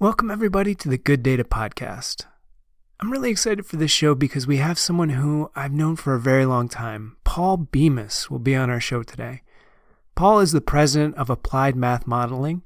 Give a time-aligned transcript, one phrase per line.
[0.00, 2.24] Welcome, everybody, to the Good Data Podcast.
[3.00, 6.20] I'm really excited for this show because we have someone who I've known for a
[6.20, 7.16] very long time.
[7.24, 9.42] Paul Bemis will be on our show today.
[10.14, 12.62] Paul is the president of Applied Math Modeling,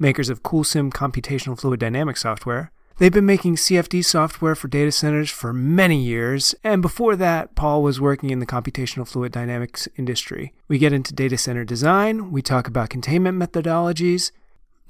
[0.00, 2.72] makers of CoolSim computational fluid dynamics software.
[2.98, 7.84] They've been making CFD software for data centers for many years, and before that, Paul
[7.84, 10.52] was working in the computational fluid dynamics industry.
[10.66, 14.32] We get into data center design, we talk about containment methodologies,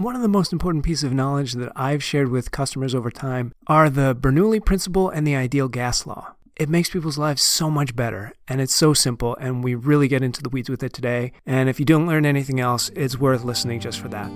[0.03, 3.53] one of the most important pieces of knowledge that I've shared with customers over time
[3.67, 6.35] are the Bernoulli principle and the ideal gas law.
[6.57, 10.23] It makes people's lives so much better, and it's so simple, and we really get
[10.23, 11.33] into the weeds with it today.
[11.47, 14.31] And if you don't learn anything else, it's worth listening just for that.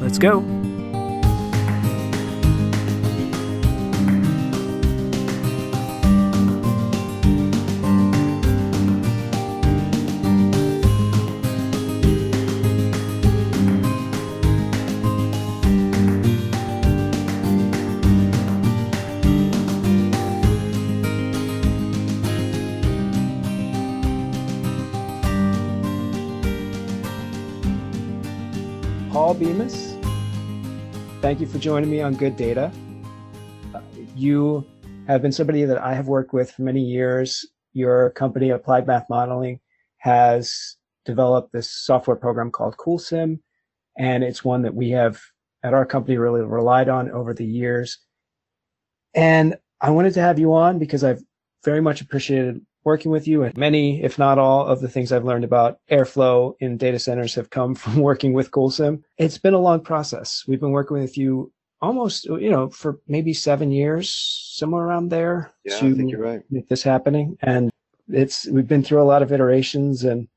[0.00, 0.40] Let's go.
[29.22, 29.94] Paul Bemis,
[31.20, 32.72] thank you for joining me on Good Data.
[33.72, 33.80] Uh,
[34.16, 34.66] you
[35.06, 37.46] have been somebody that I have worked with for many years.
[37.72, 39.60] Your company, Applied Math Modeling,
[39.98, 43.38] has developed this software program called CoolSim,
[43.96, 45.20] and it's one that we have
[45.62, 47.98] at our company really relied on over the years.
[49.14, 51.22] And I wanted to have you on because I've
[51.64, 53.42] very much appreciated working with you.
[53.42, 57.34] And many, if not all, of the things I've learned about airflow in data centers
[57.34, 59.02] have come from working with CoolSim.
[59.18, 60.44] It's been a long process.
[60.46, 65.52] We've been working with you almost, you know, for maybe seven years, somewhere around there
[65.64, 66.42] yeah, to I think you're right.
[66.50, 67.36] make this happening.
[67.40, 67.70] And
[68.08, 70.28] it's, we've been through a lot of iterations and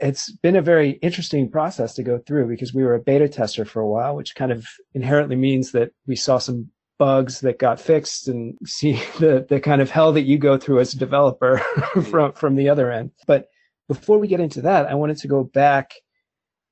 [0.00, 3.64] it's been a very interesting process to go through because we were a beta tester
[3.64, 6.70] for a while, which kind of inherently means that we saw some
[7.00, 10.80] bugs that got fixed and see the, the kind of hell that you go through
[10.80, 11.58] as a developer
[12.10, 13.10] from, from the other end.
[13.26, 13.48] But
[13.88, 15.94] before we get into that, I wanted to go back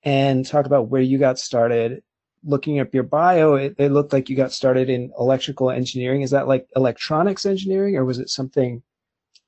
[0.05, 2.03] and talk about where you got started.
[2.45, 6.21] Looking up your bio, it, it looked like you got started in electrical engineering.
[6.21, 8.83] Is that like electronics engineering or was it something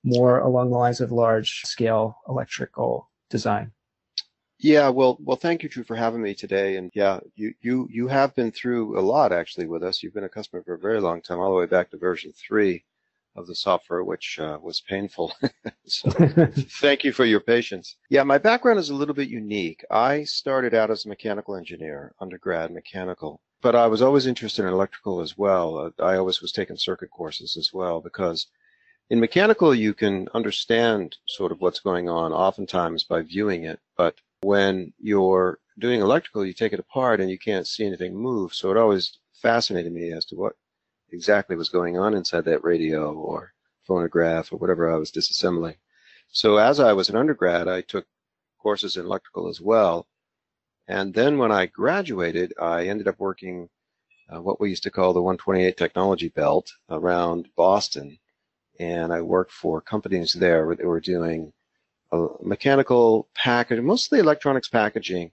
[0.03, 3.71] more along the lines of large scale electrical design?
[4.63, 6.77] Yeah, well, well, thank you, Drew, for having me today.
[6.77, 10.03] And yeah, you, you, you have been through a lot actually with us.
[10.03, 12.33] You've been a customer for a very long time, all the way back to version
[12.33, 12.85] three
[13.37, 15.33] of the software, which uh, was painful.
[15.87, 16.11] so
[16.81, 17.97] thank you for your patience.
[18.11, 19.83] Yeah, my background is a little bit unique.
[19.91, 24.73] I started out as a mechanical engineer, undergrad mechanical, but I was always interested in
[24.73, 25.79] electrical as well.
[25.79, 28.47] Uh, I always was taking circuit courses as well because
[29.09, 34.17] in mechanical, you can understand sort of what's going on oftentimes by viewing it, but
[34.43, 38.55] when you're doing electrical, you take it apart and you can't see anything move.
[38.55, 40.55] So it always fascinated me as to what
[41.13, 43.53] exactly was going on inside that radio or
[43.87, 45.77] phonograph or whatever I was disassembling.
[46.33, 48.07] So as I was an undergrad, I took
[48.59, 50.07] courses in electrical as well.
[50.87, 53.69] And then when I graduated, I ended up working
[54.33, 58.19] uh, what we used to call the 128 technology belt around Boston.
[58.79, 61.53] And I worked for companies there that were doing
[62.43, 65.31] mechanical packaging, mostly electronics packaging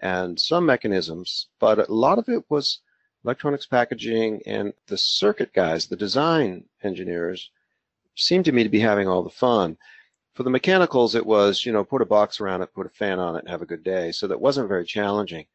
[0.00, 2.80] and some mechanisms, but a lot of it was
[3.24, 7.50] electronics packaging and the circuit guys, the design engineers
[8.14, 9.76] seemed to me to be having all the fun.
[10.34, 13.18] For the mechanicals, it was, you know, put a box around it, put a fan
[13.18, 14.12] on it, and have a good day.
[14.12, 15.46] So that wasn't very challenging.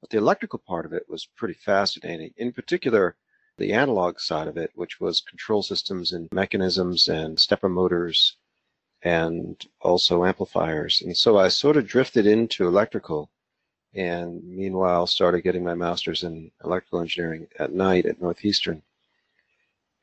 [0.00, 2.32] But the electrical part of it was pretty fascinating.
[2.36, 3.16] In particular,
[3.58, 8.36] the analog side of it, which was control systems and mechanisms and stepper motors
[9.06, 11.00] and also amplifiers.
[11.00, 13.30] And so I sort of drifted into electrical
[13.94, 18.82] and meanwhile started getting my master's in electrical engineering at night at Northeastern.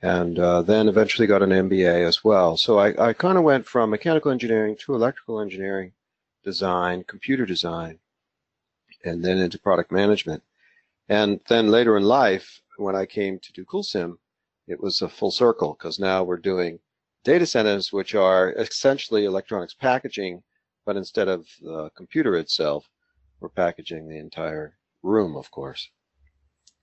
[0.01, 2.55] And uh, then eventually got an MBA as well.
[2.55, 5.91] So I, I kind of went from mechanical engineering to electrical engineering,
[6.45, 7.99] design, computer design,
[9.03, 10.43] and then into product management.
[11.09, 14.17] And then later in life, when I came to do CoolSim,
[14.65, 16.79] it was a full circle because now we're doing
[17.23, 20.43] data centers, which are essentially electronics packaging,
[20.85, 22.87] but instead of the computer itself,
[23.39, 25.89] we're packaging the entire room, of course.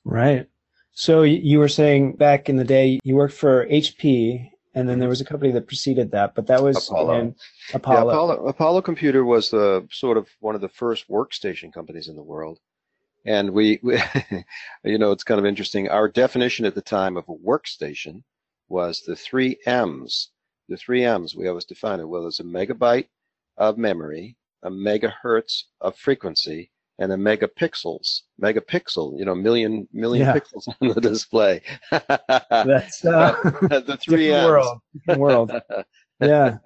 [0.05, 0.49] Right.
[0.93, 5.09] So you were saying back in the day you worked for HP, and then there
[5.09, 7.35] was a company that preceded that, but that was Apollo.
[7.75, 7.97] Apollo.
[7.97, 8.47] Yeah, Apollo.
[8.47, 12.59] Apollo Computer was the sort of one of the first workstation companies in the world.
[13.25, 14.01] And we, we
[14.85, 15.89] you know, it's kind of interesting.
[15.89, 18.23] Our definition at the time of a workstation
[18.70, 20.31] was the three M's.
[20.70, 22.08] The three M's, we always define it.
[22.08, 23.08] Well, there's a megabyte
[23.58, 30.34] of memory, a megahertz of frequency, and a megapixels, megapixel, you know, million million Yeah.
[30.38, 31.61] pixels on the display.
[31.90, 33.32] That's uh,
[33.87, 34.44] the three M's.
[34.46, 34.81] world.
[35.19, 35.52] World.
[36.20, 36.58] Yeah.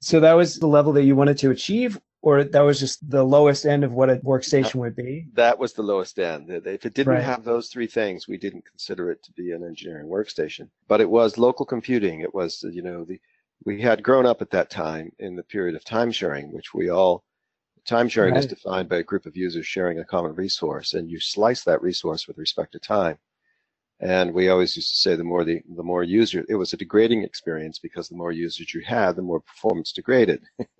[0.00, 3.22] So that was the level that you wanted to achieve, or that was just the
[3.22, 5.26] lowest end of what a workstation would be.
[5.34, 6.48] That was the lowest end.
[6.48, 7.22] If it didn't Right.
[7.22, 10.70] have those three things, we didn't consider it to be an engineering workstation.
[10.88, 12.20] But it was local computing.
[12.20, 13.20] It was, you know, the
[13.66, 16.88] we had grown up at that time in the period of time sharing, which we
[16.88, 17.24] all
[17.84, 21.20] time sharing is defined by a group of users sharing a common resource, and you
[21.20, 23.18] slice that resource with respect to time.
[24.00, 26.78] And we always used to say the more the the more user it was a
[26.78, 30.42] degrading experience because the more users you had, the more performance degraded.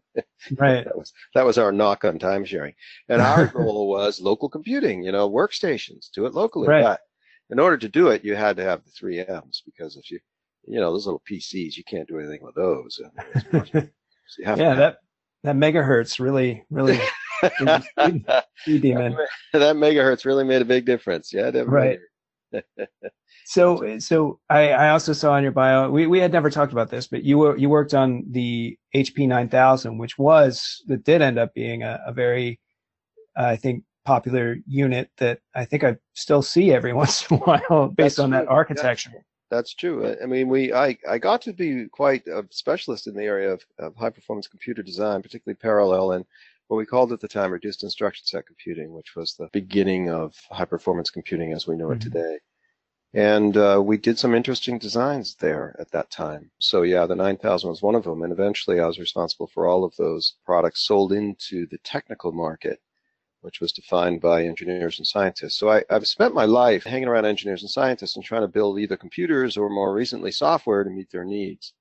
[0.59, 0.85] Right.
[0.85, 2.75] That was that was our knock on time sharing.
[3.09, 6.69] And our goal was local computing, you know, workstations, do it locally.
[6.69, 6.83] Right.
[6.83, 7.01] But
[7.51, 10.19] in order to do it, you had to have the three M's because if you
[10.67, 12.99] you know, those little PCs, you can't do anything with those.
[13.19, 13.67] I mean,
[14.27, 14.97] so you have Yeah, that
[15.43, 16.99] that megahertz really, really
[18.67, 19.17] demon.
[19.53, 21.33] that megahertz really made a big difference.
[21.33, 21.99] Yeah, Right.
[23.45, 26.91] So, so I, I also saw on your bio, we, we had never talked about
[26.91, 31.39] this, but you were, you worked on the HP 9000, which was, that did end
[31.39, 32.59] up being a, a very,
[33.37, 37.89] I think, popular unit that I think I still see every once in a while
[37.89, 39.25] based That's on that architecture.
[39.51, 40.17] That's true.
[40.23, 43.63] I- mean, we I, I got to be quite a specialist in the area of,
[43.79, 46.25] of high performance computer design, particularly parallel and
[46.69, 50.35] what we called at the time reduced instruction set computing, which was the beginning of
[50.51, 52.03] high performance computing as we know it Mhm.
[52.03, 52.39] today.
[53.15, 56.51] And uh, we did some interesting designs there at that time.
[56.59, 58.23] So yeah, the 9000 was one of them.
[58.23, 62.81] And eventually I was responsible for all of those products sold into the technical market,
[63.41, 65.59] which was defined by engineers and scientists.
[65.59, 68.81] So I, I've spent my life hanging around engineers and scientists and trying to build
[68.81, 71.73] either computers or more recently software to meet their needs.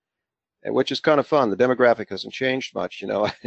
[0.63, 1.49] And which is kind of fun.
[1.49, 3.29] The demographic hasn't changed much, you know.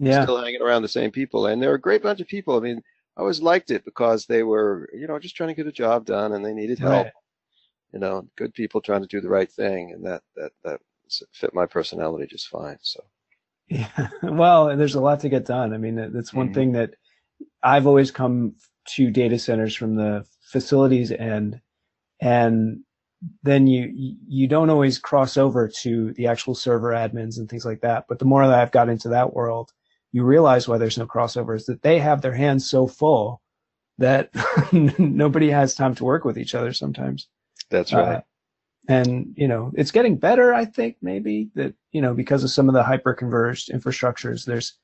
[0.00, 0.22] Yeah.
[0.24, 1.46] still hanging around the same people.
[1.46, 2.56] And they're a great bunch of people.
[2.56, 2.82] I mean,
[3.20, 6.06] I always liked it because they were, you know, just trying to get a job
[6.06, 7.04] done and they needed help.
[7.04, 7.12] Right.
[7.92, 10.80] You know, good people trying to do the right thing, and that that that
[11.34, 12.78] fit my personality just fine.
[12.80, 13.04] So
[13.68, 14.08] Yeah.
[14.22, 15.74] Well, there's a lot to get done.
[15.74, 16.54] I mean, that- that's one Mhm.
[16.54, 16.94] thing that
[17.62, 18.54] I've always come
[18.96, 21.60] to data centers from the facilities end,
[22.22, 22.84] and
[23.42, 27.82] then you you don't always cross over to the actual server admins and things like
[27.82, 28.06] that.
[28.08, 29.72] But the more that I've got into that world,
[30.12, 31.66] you realize why there's no crossovers.
[31.66, 33.40] That they have their hands so full
[33.98, 34.30] that
[34.72, 37.28] nobody has time to work with each other sometimes.
[37.70, 38.16] that's right.
[38.16, 38.20] Uh,
[38.88, 40.52] and you know, it's getting better.
[40.54, 44.74] I think maybe that you know because of some of the hyper converged infrastructures, there's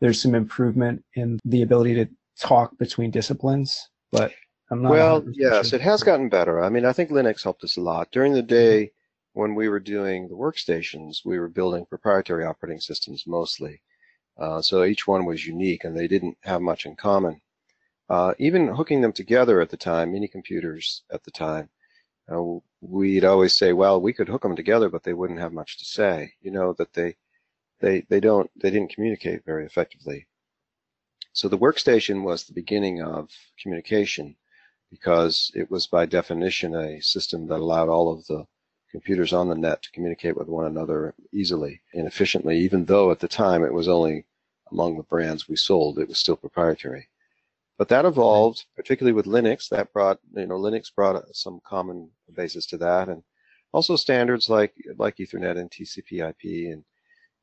[0.00, 2.08] there's some improvement in the ability to
[2.38, 3.88] talk between disciplines.
[4.12, 4.32] But
[4.70, 4.90] I'm not.
[4.90, 5.78] Well, yes, sure.
[5.78, 6.62] it has gotten better.
[6.62, 8.10] I mean, I think Linux helped us a lot.
[8.10, 8.90] During the day,
[9.32, 13.80] when we were doing the workstations, we were building proprietary operating systems mostly.
[14.36, 17.40] Uh, so each one was unique and they didn't have much in common.
[18.08, 21.68] Uh, even hooking them together at the time, mini computers at the time,
[22.30, 22.42] uh,
[22.80, 25.84] we'd always say, well, we could hook them together, but they wouldn't have much to
[25.84, 26.32] say.
[26.40, 27.16] You know, that they,
[27.80, 30.26] they, they don't, they didn't communicate very effectively.
[31.32, 34.36] So the workstation was the beginning of communication
[34.90, 38.46] because it was by definition a system that allowed all of the
[38.94, 43.18] computers on the net to communicate with one another easily and efficiently, even though at
[43.18, 44.24] the time it was only
[44.70, 47.08] among the brands we sold, it was still proprietary.
[47.76, 49.68] But that evolved, particularly with Linux.
[49.68, 53.24] That brought, you know, Linux brought some common basis to that, and
[53.72, 56.84] also standards like like Ethernet and TCP/IP and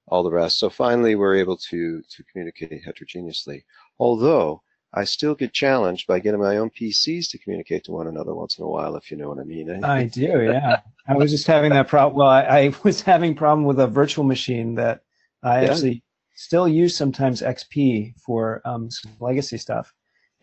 [0.08, 0.58] all the rest.
[0.58, 3.66] So finally, we're able to to communicate heterogeneously.
[4.00, 4.62] Although
[4.94, 8.58] I still get challenged by getting my own PCs to communicate to one another once
[8.58, 9.84] in a while, if you know what I mean.
[9.84, 10.42] I do.
[10.44, 10.82] Yeah.
[11.08, 12.18] I was just having that problem.
[12.20, 15.02] Well, I, I was having problem with a virtual machine that
[15.44, 15.72] I Yeah.
[15.72, 16.04] actually
[16.36, 19.94] still use sometimes XP for um, some legacy stuff.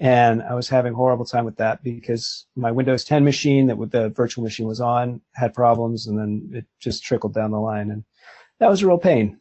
[0.00, 3.76] And I was having a horrible time with that because my Windows 10 machine that
[3.76, 7.59] with the virtual machine was on had problems, and then it just trickled down the
[7.59, 8.05] line, and
[8.61, 9.38] that was a real pain.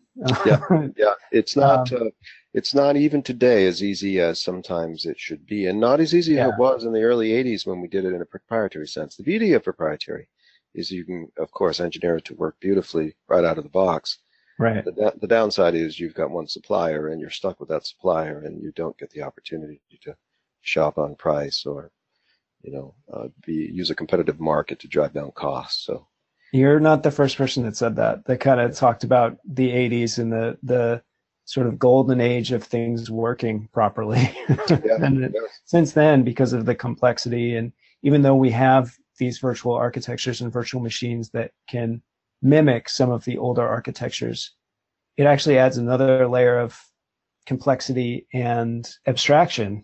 [0.48, 0.60] Yeah.
[0.98, 1.94] Yeah, it's not.
[1.94, 2.10] Um, uh,
[2.58, 6.40] it's not even today as easy as sometimes it should be, and not as easy
[6.40, 9.16] as it was in the early '80s when we did it in a proprietary sense.
[9.16, 10.28] The beauty of proprietary
[10.74, 14.18] is you can, of course, engineer it to work beautifully right out of the box.
[14.58, 14.84] right.
[14.84, 18.60] The, the downside is you've got one supplier and you're stuck with that supplier, and
[18.64, 20.16] you don't get the opportunity to
[20.62, 21.92] shop on price or,
[22.64, 25.86] you know, uh, be use a competitive market to drive down costs.
[25.86, 26.08] So
[26.52, 28.26] You're not the first person that said that.
[28.26, 31.04] That kind of talked about the 80s and the the
[31.48, 34.36] sort of golden age of things working properly.
[34.70, 35.62] and it- yes.
[35.64, 37.72] since then, because of the complexity, and
[38.04, 42.02] even though we have these virtual architectures and virtual machines that can
[42.42, 44.52] mimic some of the older architectures,
[45.16, 46.80] it actually adds another layer of
[47.46, 49.84] complexity and abstraction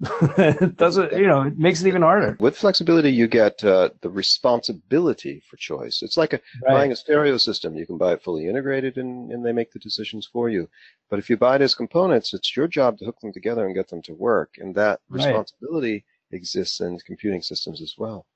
[0.00, 2.36] it doesn't, you know, it makes it even harder.
[2.40, 6.02] With flexibility, you get uh, the responsibility for choice.
[6.02, 6.72] It's like a, right.
[6.72, 7.74] buying a stereo system.
[7.74, 10.68] You can buy it fully integrated and, and they make the decisions for you.
[11.10, 13.74] But if you buy it as components, it's your job to hook them together and
[13.74, 14.54] get them to work.
[14.58, 16.38] And that responsibility right.
[16.38, 18.26] exists in computing systems as well.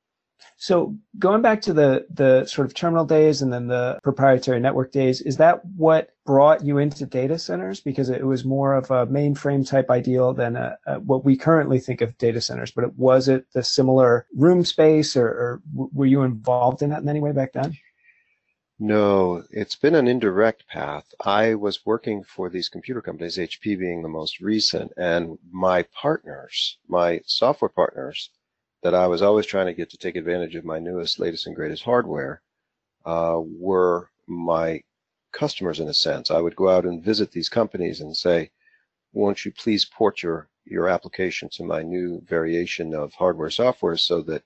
[0.57, 4.93] So going back to the the sort of terminal days and then the proprietary network
[4.93, 7.81] days, is that what brought you into data centers?
[7.81, 11.81] Because it was more of a mainframe type ideal than a, a, what we currently
[11.81, 12.71] think of data centers.
[12.71, 17.03] But it, was it the similar room space, or, or were you involved in that
[17.03, 17.77] in any way back then?
[18.79, 21.15] No, it's been an indirect path.
[21.25, 26.79] I was working for these computer companies, HP being the most recent, and my partners,
[26.89, 28.31] my software partners,
[28.85, 31.57] that I was always trying to get to take advantage of my newest, latest, and
[31.57, 32.43] greatest hardware
[33.07, 34.83] uh, were my
[35.33, 36.31] customers in a sense.
[36.31, 38.51] I would go out and visit these companies and say,
[39.15, 44.21] won't you please port your, your application to my new variation of hardware software so
[44.23, 44.43] that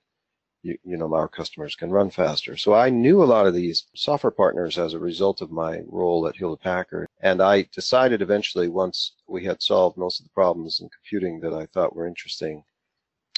[0.63, 2.55] you, you know our customers can run faster.
[2.55, 6.25] So I knew a lot of these software partners as a result of my role
[6.27, 7.07] at Hewlett Packard.
[7.21, 11.53] And I decided eventually once we had solved most of the problems in computing that
[11.53, 12.63] I thought were interesting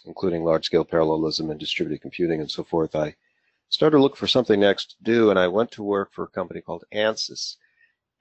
[0.05, 3.15] including large scale parallelism and distributed computing and so forth, I
[3.69, 6.29] started to look for something next to do, and I went to work for a
[6.29, 7.57] company called ANSYS.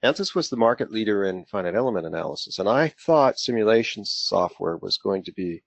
[0.03, 4.97] ANSYS was the market leader in finite element analysis, and I thought simulation software was
[4.97, 5.61] going to be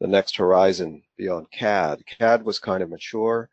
[0.00, 2.04] the next horizon beyond CAD.
[2.06, 3.48] CAD was kind of mature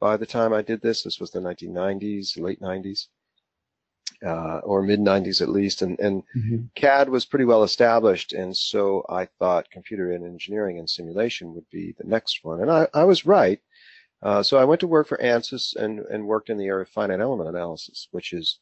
[0.00, 1.02] by the time I did this.
[1.02, 3.08] This was the 1990s, late 90s
[4.24, 6.56] uh, or mid 90s at least, and, and mm-hmm.
[6.74, 11.68] CAD was pretty well established, and so I thought computer and engineering and simulation would
[11.70, 13.60] be the next one, and I, I was right.
[14.22, 16.88] Uh, so I went to work for ANSYS and, and worked in the area of
[16.88, 18.58] finite element analysis, which is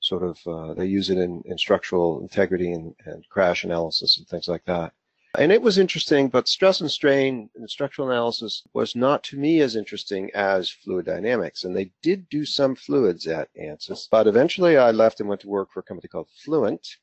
[0.00, 4.28] sort of uh, they use it in, in structural integrity and, and crash analysis and
[4.28, 4.92] things like that.
[5.36, 9.60] And it was interesting, but stress and strain and structural analysis was not to me
[9.60, 11.64] as interesting as fluid dynamics.
[11.64, 15.48] And they did do some fluids at ANSYS, but eventually I left and went to
[15.48, 16.96] work for a company called Fluent.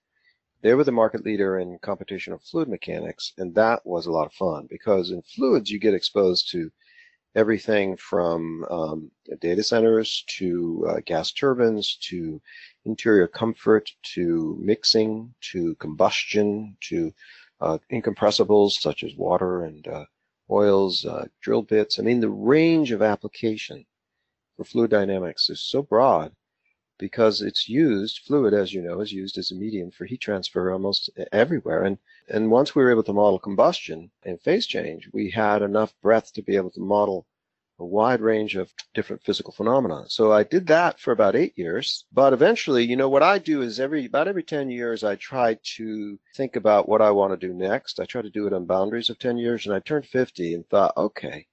[0.61, 4.33] They were the market leader in computational fluid mechanics, and that was a lot of
[4.33, 6.71] fun because in fluids you get exposed to
[7.35, 12.41] everything from um, data centers to uh, gas turbines to
[12.85, 17.13] interior comfort to mixing to combustion to
[17.61, 20.05] incompressibles such as water and uh,
[20.49, 21.99] oils, uh, drill bits.
[21.99, 23.85] I mean, the range of application
[24.55, 26.33] for fluid dynamics is so broad
[26.97, 30.71] because it's used, fluid, as you know, is used as a medium for heat transfer
[30.71, 31.83] almost everywhere.
[31.83, 31.97] And,
[32.29, 36.31] and once we were able to model combustion and phase change, we had enough breadth
[36.33, 37.25] to be able to model
[37.77, 40.05] a wide range of different physical phenomena.
[40.07, 42.05] So I did that for about eight years.
[42.11, 45.57] But eventually, you know, what I do is every about every 10 years, I try
[45.75, 47.99] to think about what I want to do next.
[47.99, 49.65] I try to do it on boundaries of 10 years.
[49.65, 51.47] And I turned 50 and thought, okay,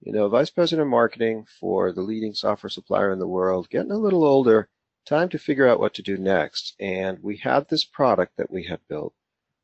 [0.00, 3.92] you know, vice president of marketing for the leading software supplier in the world, getting
[3.92, 4.68] a little older,
[5.06, 6.74] time to figure out what to do next.
[6.78, 9.14] And we had this product that we had built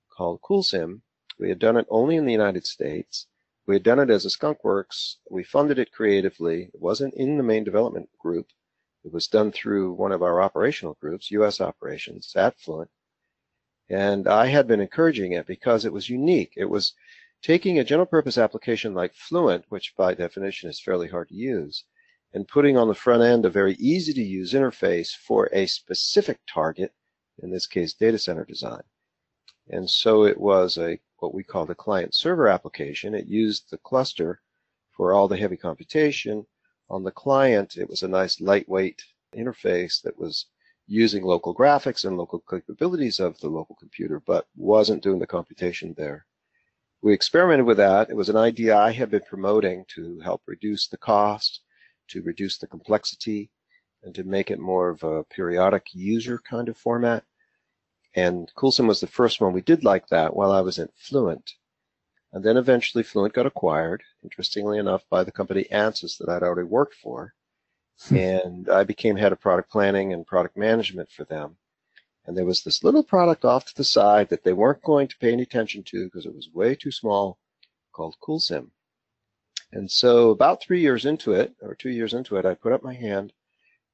[0.09, 1.03] called CoolSim.
[1.39, 3.27] We had done it only in the United States
[3.71, 5.19] we had done it as a skunkworks.
[5.31, 6.73] We funded it creatively.
[6.75, 8.49] It wasn't in the main development group.
[9.05, 11.61] It was done through one of our operational groups, U.S.
[11.61, 12.91] operations at Fluent.
[13.89, 16.55] And I had been encouraging it because it was unique.
[16.57, 16.95] It was
[17.43, 21.85] taking a general purpose application like Fluent, which by definition is fairly hard to use,
[22.33, 26.41] and putting on the front end a very easy to use interface for a specific
[26.53, 26.93] target,
[27.41, 28.83] in this case, data center design.
[29.69, 33.15] And so it was a what we call the client server application.
[33.15, 34.41] It used the cluster
[34.91, 36.47] for all the heavy computation.
[36.89, 39.03] On the client, it was a nice lightweight
[39.35, 40.47] interface that was
[40.87, 45.95] using local graphics and local capabilities of the local computer, but wasn't doing the computation
[45.97, 46.27] there.
[47.03, 48.11] We experimented with that.
[48.11, 51.61] It was an idea I had been promoting to help reduce the cost,
[52.09, 53.51] to reduce the complexity,
[54.03, 57.25] and to make it more of a periodic user kind of format.
[58.15, 61.55] And CoolSim was the first one we did like that while I was at Fluent.
[62.33, 66.67] And then eventually Fluent got acquired, interestingly enough, by the company Ansys that I'd already
[66.69, 67.35] worked for.
[68.11, 71.59] And I became head of product planning and product management for them.
[72.25, 75.19] And there was this little product off to the side that they weren't going to
[75.19, 77.39] pay any attention to because it was way too small
[77.93, 78.71] called CoolSim.
[79.73, 82.83] And so about three years into it, or two years into it, I put up
[82.83, 83.33] my hand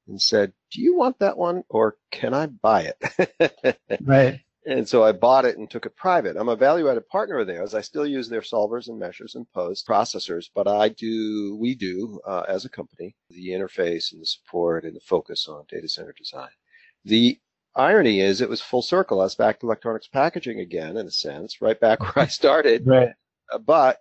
[0.08, 3.78] and said, Do you want that one or can I buy it?
[4.02, 4.40] right.
[4.66, 6.36] And so I bought it and took it private.
[6.36, 7.72] I'm a value added partner of theirs.
[7.72, 12.20] I still use their solvers and meshers and post processors, but I do, we do,
[12.26, 16.12] uh, as a company, the interface and the support and the focus on data center
[16.18, 16.48] design.
[17.04, 17.38] The
[17.76, 19.20] irony is it was full circle.
[19.20, 22.82] I was back to electronics packaging again, in a sense, right back where I started.
[22.86, 23.10] right.
[23.52, 24.00] Uh, but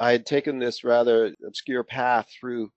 [0.00, 2.70] I had taken this rather obscure path through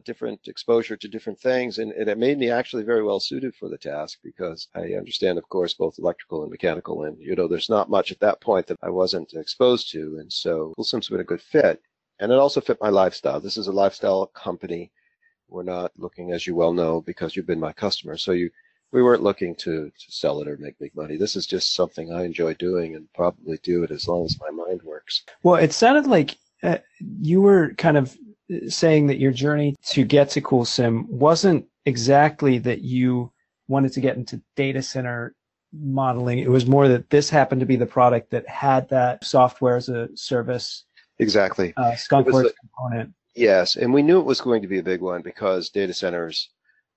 [0.00, 3.68] different exposure to different things, and, and, it made me actually very well suited for
[3.68, 7.68] the task because I understand, of course, both electrical and mechanical, and you know, there's
[7.68, 11.24] not much at that point that I wasn't exposed to, and so CoolSim's been a
[11.24, 11.82] good fit,
[12.20, 13.40] and it also fit my lifestyle.
[13.40, 14.90] This is a lifestyle company.
[15.48, 18.50] We're not looking, as you well know, because you've been my customer, so you
[18.92, 21.16] we weren't looking to, to sell it or make big money.
[21.16, 24.50] This is just something I enjoy doing and probably do it as long as my
[24.50, 25.24] mind works.
[25.42, 28.16] Well, it sounded like uh, you were kind of
[28.68, 33.32] saying that your journey to get to CoolSim wasn't exactly that you
[33.68, 35.34] wanted to get into data center
[35.72, 36.38] modeling.
[36.38, 39.88] It was more that this happened to be the product that had that software as
[39.88, 40.84] a service.
[41.18, 41.72] Exactly.
[41.76, 43.14] Uh, Skunkworks a, component.
[43.34, 46.50] Yes, and we knew it was going to be a big one because data centers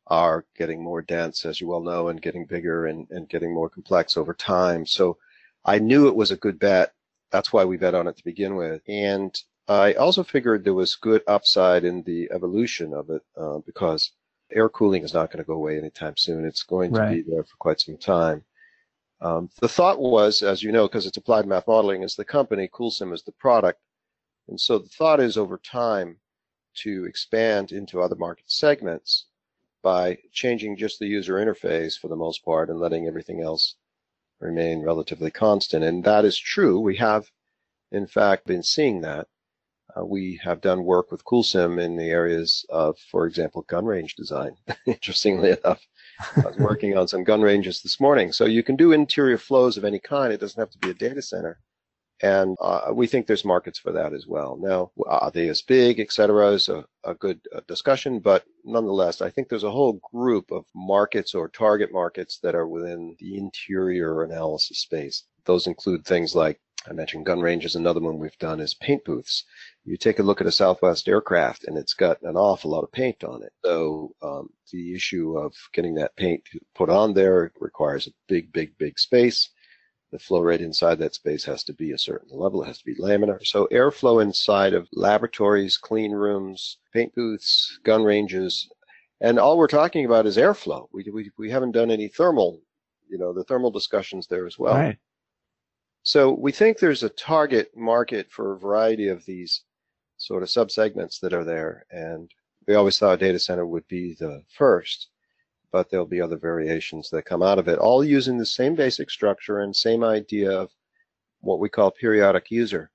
[0.07, 3.69] are getting more dense, as you well know, and getting bigger and, and getting more
[3.69, 4.85] complex over time.
[4.85, 5.17] So
[5.63, 6.93] I knew it was a good bet.
[7.31, 8.81] That's why we bet on it to begin with.
[8.87, 9.35] And
[9.67, 14.11] I also figured there was good upside in the evolution of it uh, because
[14.51, 16.45] air cooling is not going to go away anytime soon.
[16.45, 17.25] It's going to right.
[17.25, 18.43] be there for quite some time.
[19.21, 22.67] Um, the thought was, as you know, because it's applied math modeling is the company,
[22.67, 23.79] CoolSim is the product.
[24.47, 26.17] And so the thought is over time
[26.75, 29.25] to expand into other market segments
[29.81, 33.75] by changing just the user interface for the most part and letting everything else
[34.39, 35.83] remain relatively constant.
[35.83, 36.79] And that is true.
[36.79, 37.31] We have,
[37.91, 39.27] in fact, been seeing that.
[39.97, 44.15] Uh, we have done work with CoolSim in the areas of, for example, gun range
[44.15, 44.55] design.
[44.85, 45.81] Interestingly enough,
[46.35, 48.31] I was working on some gun ranges this morning.
[48.31, 50.33] So you can do interior flows of any kind.
[50.33, 51.59] It doesn't have to be a data center.
[52.21, 54.57] And uh, we think there's markets for that as well.
[54.57, 59.21] Now, are they as big, et cetera, is a, a good uh, discussion, but nonetheless,
[59.21, 63.37] I think there's a whole group of markets or target markets that are within the
[63.37, 65.23] interior analysis space.
[65.43, 67.75] Those include things like I mentioned gun ranges.
[67.75, 69.43] Another one we've done is paint booths.
[69.83, 72.91] You take a look at a Southwest aircraft and it's got an awful lot of
[72.91, 73.53] paint on it.
[73.63, 78.77] So um, the issue of getting that paint put on there requires a big, big,
[78.77, 79.49] big space
[80.15, 82.63] the flow rate inside that space has to be a certain level.
[82.63, 83.45] It has to be laminar.
[83.45, 88.69] So airflow inside of laboratories, clean rooms, paint booths, gun ranges,
[89.19, 90.87] and all we're talking about is airflow.
[90.93, 92.61] We, we, we haven't done any thermal,
[93.09, 94.75] you know, the thermal discussions there as well.
[94.75, 94.97] Right.
[96.05, 99.63] So we think there's a target market for a variety of these
[100.15, 101.85] sort of subsegments that are there.
[101.91, 102.31] And
[102.67, 105.09] we always thought a data center would be the first
[105.75, 109.09] but there'll be other variations that come out of it, all using the same basic
[109.09, 110.71] structure and same idea of
[111.41, 112.89] what we call periodic user.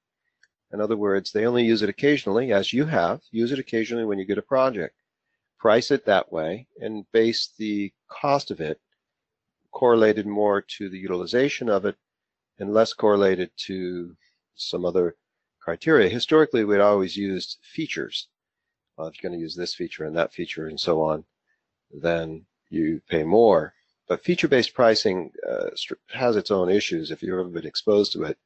[0.73, 3.21] In other words, they only use it occasionally, as you have.
[3.33, 4.95] Use it occasionally when you get a project.
[5.59, 8.81] Price it that way and base the cost of it
[9.73, 11.97] correlated more to the utilization of it
[12.61, 14.15] and less correlated to
[14.55, 15.17] some other
[15.61, 16.09] criteria.
[16.09, 18.29] Historically, we'd always used features.
[18.97, 21.25] Well, if you're going to use this feature and that feature and so on,
[21.93, 23.75] then you pay more.
[24.09, 25.71] But feature-based pricing uh,
[26.13, 28.39] has its own issues if you've ever been exposed to it.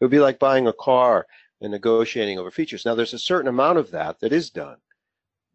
[0.00, 1.26] It would be like buying a car
[1.60, 2.84] and negotiating over features.
[2.84, 4.76] Now, there's a certain amount of that that is done,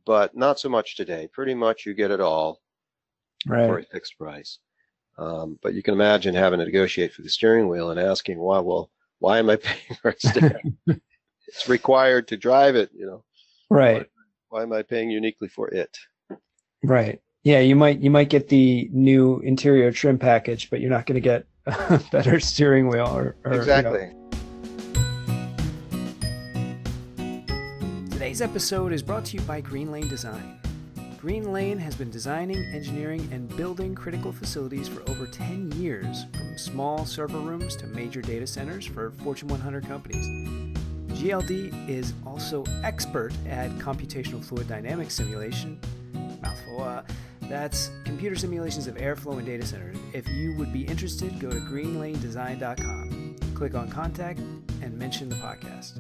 [0.03, 1.29] but not so much today.
[1.31, 2.59] Pretty much you get it all
[3.45, 3.67] right.
[3.67, 4.57] for a fixed price.
[5.21, 8.57] Um, but you can imagine having to negotiate for the steering wheel and asking why,
[8.57, 10.77] well, why am I paying for a steering?
[10.87, 13.23] it's required to drive it, you know.
[13.69, 14.07] Right.
[14.49, 15.95] Why, why am I paying uniquely for it?
[16.83, 17.21] Right.
[17.43, 21.15] Yeah, you might you might get the new interior trim package, but you're not going
[21.15, 24.01] to get a better steering wheel or, or exactly.
[24.01, 24.17] You know.
[28.11, 30.60] Today's episode is brought to you by Green Lane Design.
[31.21, 36.57] Green Lane has been designing, engineering, and building critical facilities for over 10 years, from
[36.57, 40.25] small server rooms to major data centers for Fortune 100 companies.
[41.19, 45.79] GLD is also expert at computational fluid dynamics simulation,
[46.41, 47.03] mouthful, uh,
[47.41, 49.97] that's computer simulations of airflow in data centers.
[50.13, 54.39] If you would be interested, go to greenlanedesign.com, click on contact,
[54.81, 55.99] and mention the podcast.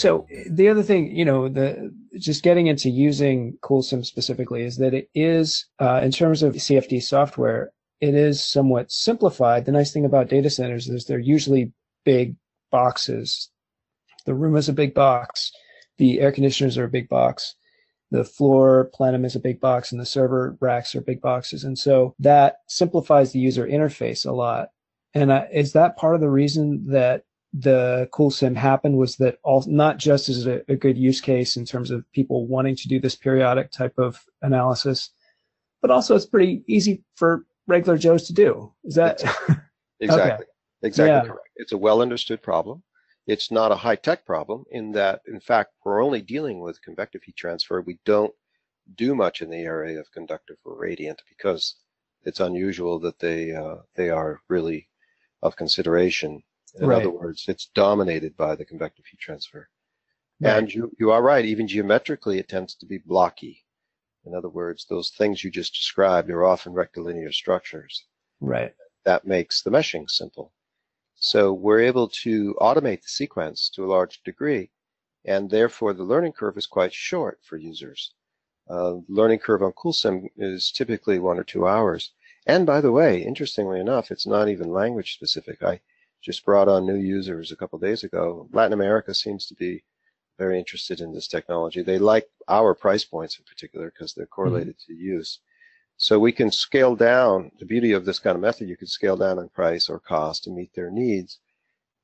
[0.00, 4.94] So the other thing, you know, the just getting into using CoolSim specifically is that
[4.94, 9.66] it is, uh, in terms of CFD software, it is somewhat simplified.
[9.66, 11.72] The nice thing about data centers is they're usually
[12.06, 12.36] big
[12.70, 13.50] boxes.
[14.24, 15.52] The room is a big box.
[15.98, 17.54] The air conditioners are a big box.
[18.10, 21.64] The floor plenum is a big box and the server racks are big boxes.
[21.64, 24.70] And so that simplifies the user interface a lot.
[25.12, 29.64] And uh, is that part of the reason that the CoolSim happened was that all
[29.66, 33.00] not just as a, a, good use case in terms of people wanting to do
[33.00, 35.10] this periodic type of analysis,
[35.82, 38.72] but also it's pretty easy for regular Joes to do.
[38.84, 39.22] Is that
[39.98, 40.44] exactly okay.
[40.82, 41.22] exactly yeah.
[41.22, 41.48] correct?
[41.56, 42.82] It's a well understood problem.
[43.26, 47.22] It's not a high tech problem in that, in fact, we're only dealing with convective
[47.22, 47.80] heat transfer.
[47.80, 48.32] We don't
[48.96, 51.76] do much in the area of conductive or radiant because
[52.24, 54.88] it's unusual that they uh, they are really
[55.42, 56.42] of consideration.
[56.74, 57.00] In right.
[57.00, 59.68] other words, it's dominated by the convective heat transfer.
[60.40, 60.56] Right.
[60.56, 63.64] And you, you are right, even geometrically, it tends to be blocky.
[64.24, 68.04] In other words, those things you just described are often rectilinear structures.
[68.40, 68.74] Right.
[69.04, 70.52] That makes the meshing simple.
[71.16, 74.70] So we're able to automate the sequence to a large degree,
[75.24, 78.14] and therefore the learning curve is quite short for users.
[78.68, 82.12] Uh, learning curve on CoolSim is typically one or two hours.
[82.46, 85.62] And by the way, interestingly enough, it's not even language specific.
[85.62, 85.80] I
[86.22, 88.48] just brought on new users a couple days ago.
[88.52, 89.82] Latin America seems to be
[90.38, 91.82] very interested in this technology.
[91.82, 94.94] They like our price points in particular because they're correlated mm-hmm.
[94.94, 95.40] to use.
[95.96, 97.50] So we can scale down.
[97.58, 100.44] The beauty of this kind of method, you can scale down on price or cost
[100.44, 101.38] to meet their needs.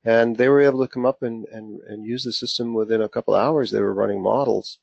[0.05, 3.09] And they were able to come up and, and, and use the system within a
[3.09, 3.71] couple hours.
[3.71, 4.79] They were running models.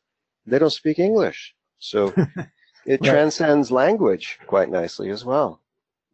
[0.45, 1.53] They don't speak English.
[1.77, 2.07] So
[2.85, 3.03] it right.
[3.03, 5.61] transcends language quite nicely as well.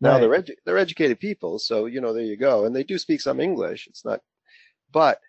[0.02, 0.20] Now right.
[0.20, 3.22] they're edu- they're educated people, so you know there you go, and they do speak
[3.22, 3.88] some English.
[3.88, 4.22] It's not,
[4.92, 5.20] but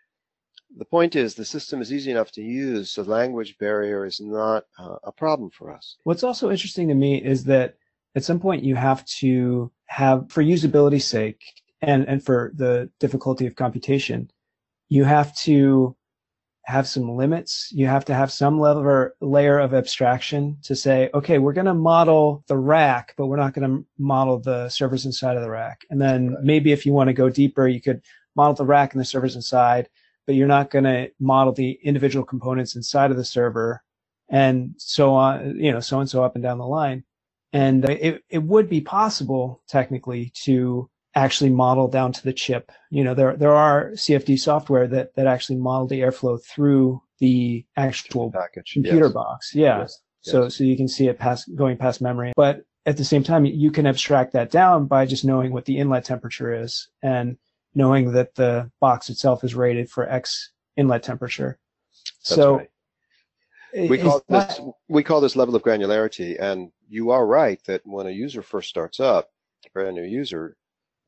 [0.77, 4.65] the point is the system is easy enough to use, so language barrier is not
[4.79, 5.97] uh, a problem for us.
[6.05, 7.77] What's also interesting to me is that
[8.15, 11.43] at some point you have to have, for usability's sake,
[11.83, 14.31] and and for the difficulty of computation,
[14.89, 15.97] you have to
[16.71, 17.71] have some limits.
[17.73, 21.75] You have to have some level layer of abstraction to say, okay, we're going to
[21.75, 25.85] model the rack, but we're not going to model the servers inside of the rack.
[25.91, 26.45] And then right.
[26.45, 28.03] maybe if you want to go deeper, you could
[28.37, 29.89] model the rack and the servers inside,
[30.27, 33.83] but you're not going to model the individual components inside of the server
[34.29, 37.05] and so on, you know, so and so up and down the line.
[37.53, 42.71] And it, it would be possible technically to actually model down to the chip.
[42.91, 47.65] You know, there there are CFD software that that actually model the airflow through the
[47.77, 49.13] actual package computer yes.
[49.13, 49.55] box.
[49.55, 49.79] Yeah.
[49.81, 50.01] Yes.
[50.23, 50.57] So yes.
[50.57, 52.33] so you can see it pass going past memory.
[52.37, 55.79] But at the same time, you can abstract that down by just knowing what the
[55.79, 57.37] inlet temperature is and
[57.75, 61.59] knowing that the box itself is rated for X inlet temperature.
[61.93, 63.91] That's so right.
[63.91, 68.07] we call this we call this level of granularity, and you are right that when
[68.07, 69.29] a user first starts up,
[69.67, 70.57] a brand new user,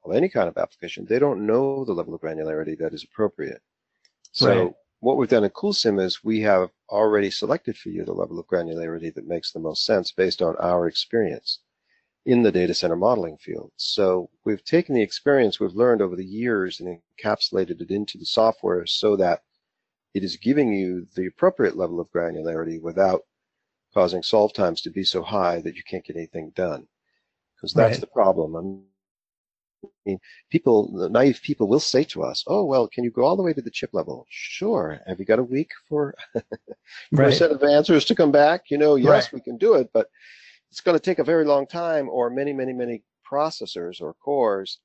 [0.05, 3.63] of any kind of application, they don't know the level of granularity that is appropriate.
[4.33, 4.73] So right.
[5.01, 8.47] what we've done in CoolSim is we have already selected for you the level of
[8.47, 11.61] granularity that makes the most sense based on our experience
[12.25, 13.73] in the data center modeling field.
[13.77, 18.27] So we've taken the experience we've learned over the years and encapsulated it into the
[18.27, 19.43] software so that
[20.15, 23.23] it is giving you the appropriate level of granularity without
[23.95, 26.87] causing solve times to be so high that you can't get anything done.
[27.57, 28.01] Because that's right.
[28.01, 28.55] the problem.
[28.55, 28.85] I'm
[29.85, 30.19] I mean,
[30.51, 33.53] people, naive people will say to us, "Oh, well, can you go all the way
[33.53, 35.01] to the chip level?" Sure.
[35.07, 36.43] Have you got a week for, for
[37.13, 37.33] right.
[37.33, 38.71] a set of answers to come back?
[38.71, 39.33] You know, yes, right.
[39.33, 40.09] we can do it, but
[40.71, 44.79] it's going to take a very long time, or many, many, many processors or cores.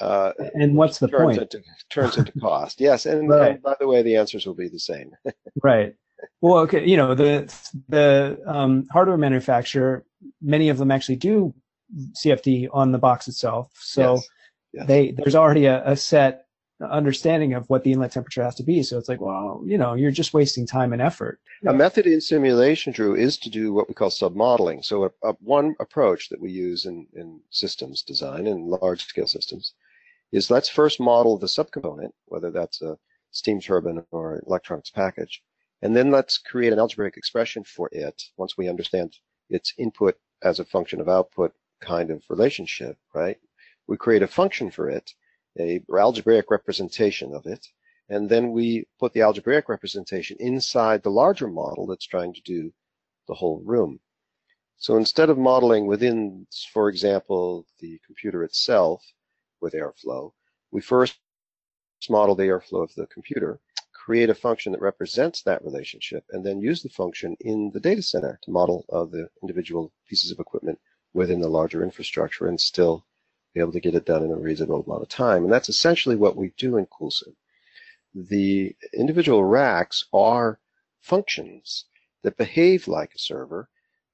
[0.00, 1.54] Uh, and what's the turns point?
[1.54, 2.80] Into, turns into cost.
[2.80, 3.52] Yes, and, right.
[3.52, 5.12] and by the way, the answers will be the same.
[5.62, 5.94] right.
[6.40, 6.84] Well, okay.
[6.84, 7.52] You know, the
[7.88, 10.04] the um, hardware manufacturer,
[10.40, 11.54] many of them actually do
[12.12, 13.70] CFD on the box itself.
[13.74, 14.28] So yes.
[14.72, 14.86] Yes.
[14.86, 16.46] they there's already a, a, set
[16.90, 18.82] understanding of what the inlet temperature has to be.
[18.82, 21.40] So it's like, well, you know, you're just wasting time and effort.
[21.66, 24.84] A method in simulation, Drew, is to do what we call submodeling.
[24.84, 29.28] So a, a, one approach that we use in, in systems design and large scale
[29.28, 29.74] systems
[30.32, 32.98] is let's first model the subcomponent, whether that's a
[33.30, 35.42] steam turbine or electronics package,
[35.82, 39.16] and then let's create an algebraic expression for it once we understand
[39.48, 43.38] its input as a function of output kind of relationship, right?
[43.86, 45.12] We create a function for it,
[45.58, 47.66] a algebraic representation of it,
[48.08, 52.72] and then we put the algebraic representation inside the larger model that's trying to do
[53.28, 54.00] the whole room.
[54.76, 59.02] So instead of modeling within, for example, the computer itself
[59.60, 60.32] with airflow,
[60.70, 61.18] we first
[62.10, 63.60] model the airflow of the computer,
[63.94, 68.02] create a function that represents that relationship, and then use the function in the data
[68.02, 70.78] center to model uh, the individual pieces of equipment
[71.14, 73.06] within the larger infrastructure and still
[73.54, 75.44] be able to get it done in a reasonable amount of time.
[75.44, 77.34] And that's essentially what we do in CoolSim.
[78.14, 80.58] The individual racks are
[81.00, 81.86] functions
[82.22, 83.68] that behave like a server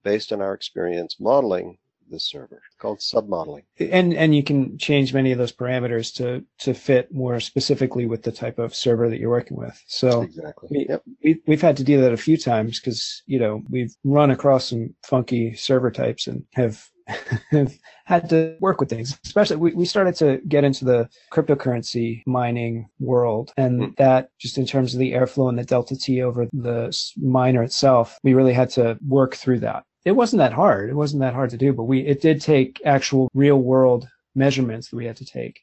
[0.04, 1.78] based on our experience modeling
[2.10, 3.64] this server called submodeling.
[3.78, 8.22] And and you can change many of those parameters to to fit more specifically with
[8.22, 9.82] the type of server that you're working with.
[9.86, 10.68] So exactly.
[10.70, 11.02] We, yep.
[11.22, 14.70] we, we've had to do that a few times because you know we've run across
[14.70, 16.88] some funky server types and have
[17.50, 17.72] have
[18.04, 19.18] had to work with things.
[19.24, 23.96] Especially, we, we started to get into the cryptocurrency mining world, and mm.
[23.96, 28.18] that just in terms of the airflow and the delta T over the miner itself,
[28.22, 29.84] we really had to work through that.
[30.04, 30.90] It wasn't that hard.
[30.90, 34.88] It wasn't that hard to do, but we it did take actual real world measurements
[34.88, 35.60] that we had to take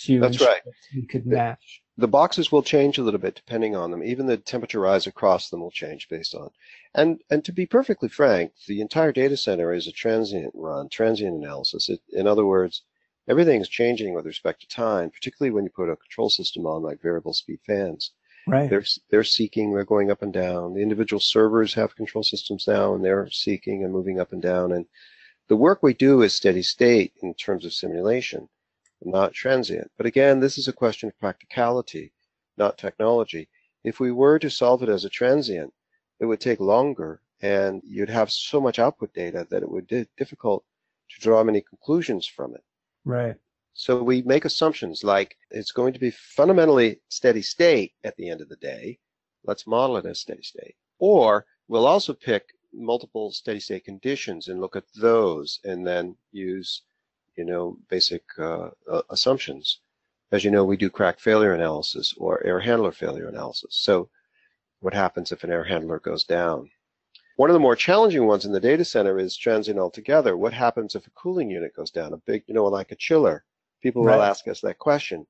[0.00, 0.62] to That's right.
[0.94, 4.02] we could match the boxes will change a little bit depending on them.
[4.02, 6.50] Even the temperature rise across them will change based on.
[6.94, 11.36] And and to be perfectly frank, the entire data center is a transient run, transient
[11.36, 11.90] analysis.
[11.90, 12.82] It, in other words,
[13.28, 16.82] everything is changing with respect to time, particularly when you put a control system on
[16.82, 18.12] like variable speed fans.
[18.46, 18.68] Right.
[18.70, 20.74] They're they're seeking, they're going up and down.
[20.74, 24.72] The individual servers have control systems now, and they're seeking and moving up and down.
[24.72, 24.86] And
[25.48, 28.48] the work we do is steady state in terms of simulation
[29.02, 29.90] not transient.
[29.96, 32.12] But again, this is a question of practicality,
[32.56, 33.48] not technology.
[33.84, 35.72] If we were to solve it as a transient,
[36.18, 40.06] it would take longer and you'd have so much output data that it would be
[40.18, 40.64] difficult
[41.10, 42.62] to draw many conclusions from it.
[43.04, 43.36] Right.
[43.82, 48.42] So we make assumptions like it's going to be fundamentally steady state at the end
[48.42, 48.98] of the day.
[49.42, 50.76] Let's model it as steady state.
[50.98, 56.82] Or we'll also pick multiple steady state conditions and look at those and then use
[57.36, 59.80] you know, basic uh, uh, assumptions.
[60.30, 63.76] As you know, we do CRAC failure analysis or air handler failure analysis.
[63.76, 64.10] So
[64.80, 66.70] what happens if an air handler goes down?
[67.36, 70.36] One of the more challenging ones in the data center is transient altogether.
[70.36, 72.12] What happens if a cooling unit goes down?
[72.12, 73.42] A big, you know, like a chiller.
[73.82, 74.16] People right.
[74.16, 75.26] will ask us that question.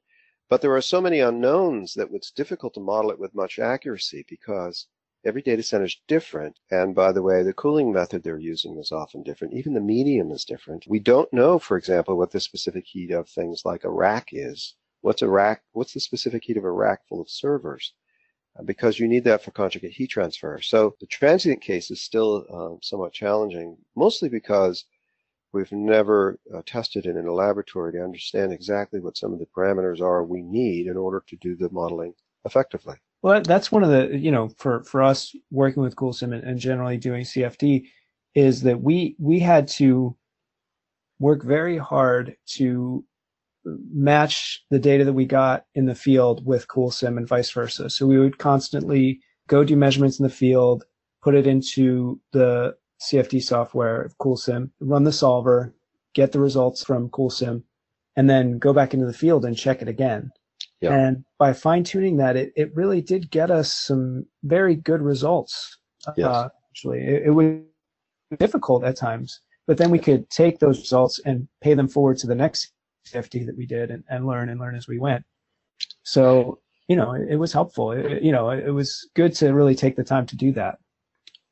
[0.49, 4.25] But there are so many unknowns that it's difficult to model it with much accuracy
[4.29, 4.87] because
[5.23, 6.59] Every data center is different.
[6.71, 9.53] And by the way, the cooling method they're using is often different.
[9.53, 10.87] Even the medium is different.
[10.89, 14.77] We don't know, for example, what the specific heat of things like a rack is.
[15.03, 15.63] What's a rack?
[15.73, 17.93] What's the specific heat of a rack full of servers?
[18.59, 20.59] Uh, because you need that for conjugate heat transfer.
[20.63, 24.87] So the transient case is still um, somewhat challenging, mostly because
[25.53, 29.47] we've never uh, tested it in a laboratory to understand exactly what some of the
[29.47, 32.97] parameters are we need in order to do the modeling effectively.
[33.23, 36.59] Well, that's one of the, you know, for, for us working with CoolSim and, and
[36.59, 37.87] generally doing CFD
[38.35, 40.17] is that we, we had to
[41.19, 43.05] work very hard to
[43.65, 47.91] match the data that we got in the field with CoolSim and vice versa.
[47.91, 50.85] So we would constantly go do measurements in the field,
[51.23, 55.75] put it into the CFD software of CoolSim, run the solver,
[56.15, 57.63] get the results from CoolSim,
[58.17, 60.31] and then go back into the field and check it again.
[60.81, 60.95] Yeah.
[60.95, 65.79] And by fine tuning that, it, it really did get us some very good results.
[66.17, 66.27] Yes.
[66.27, 67.61] Uh, actually, it, it, was
[68.39, 72.27] difficult at times, but then we could take those results and pay them forward to
[72.27, 72.73] the next
[73.09, 75.25] CFD that we did and, and learn and learn as we went.
[76.03, 77.97] So, you know, it, it was helpful.
[77.97, 80.79] you know, it was good to really take the time to do that.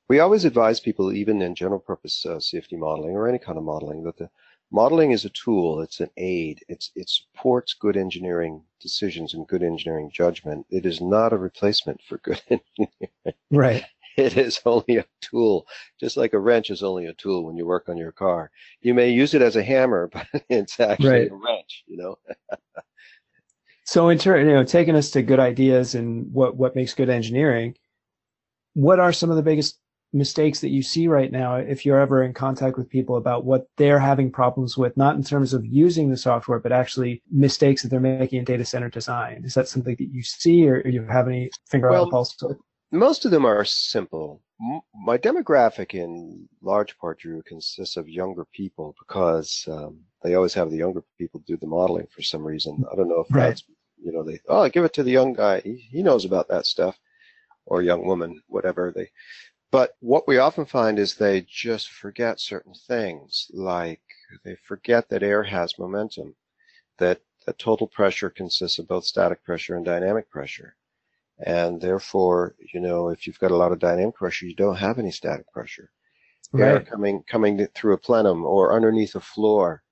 [0.08, 3.64] We always advise people, even in general purpose uh, CFD modeling or any kind of
[3.64, 4.30] modeling, that the
[4.70, 9.62] Modeling is a tool, it's an aid, it's, it supports good engineering decisions and good
[9.62, 10.66] engineering judgment.
[10.68, 13.38] It is not a replacement for good engineering.
[13.50, 13.84] Right.
[14.18, 15.66] It is only a tool,
[15.98, 18.50] just like a wrench is only a tool when you work on your car.
[18.82, 21.30] You may use it as a hammer, but it's actually right.
[21.30, 22.18] a wrench, you know.
[23.84, 27.08] so in turn, you know, taking us to good ideas and what, what makes good
[27.08, 27.74] engineering,
[28.74, 29.78] what are some of the biggest
[30.12, 33.66] mistakes that you see right now if you're ever in contact with people about what
[33.76, 37.88] they're having problems with, not in terms of using the software, but actually mistakes that
[37.88, 39.42] they're making in data center design?
[39.44, 42.36] Is that something that you see or you have any finger well, on the pulse?
[42.90, 44.42] Most of them are simple.
[44.94, 50.70] My demographic in large part, Drew, consists of younger people because um, they always have
[50.70, 52.82] the younger people do the modeling for some reason.
[52.90, 53.48] I don't know if right.
[53.48, 53.64] that's,
[54.02, 55.60] you know, they, oh, give it to the young guy.
[55.60, 56.98] He, he knows about that stuff
[57.66, 59.10] or young woman, whatever they,
[59.70, 64.00] but what we often find is they just forget certain things, like
[64.44, 66.34] they forget that air has momentum,
[66.98, 70.76] that, that total pressure consists of both static pressure and dynamic pressure.
[71.38, 74.98] And therefore, you know, if you've got a lot of dynamic pressure, you don't have
[74.98, 75.90] any static pressure.
[76.52, 76.68] Right.
[76.68, 79.82] Air coming coming through a plenum or underneath a floor.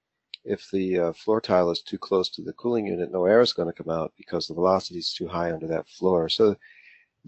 [0.45, 3.53] If the uh, floor tile is too close to the cooling unit, no air is
[3.53, 6.29] going to come out because the velocity is too high under that floor.
[6.29, 6.57] So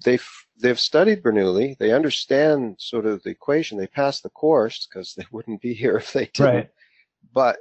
[0.04, 0.28] they've
[0.60, 1.76] they've studied Bernoulli.
[1.78, 3.78] They understand sort of the equation.
[3.78, 6.54] They passed the course because they wouldn't be here if they didn't.
[6.54, 6.70] Right.
[7.32, 7.58] But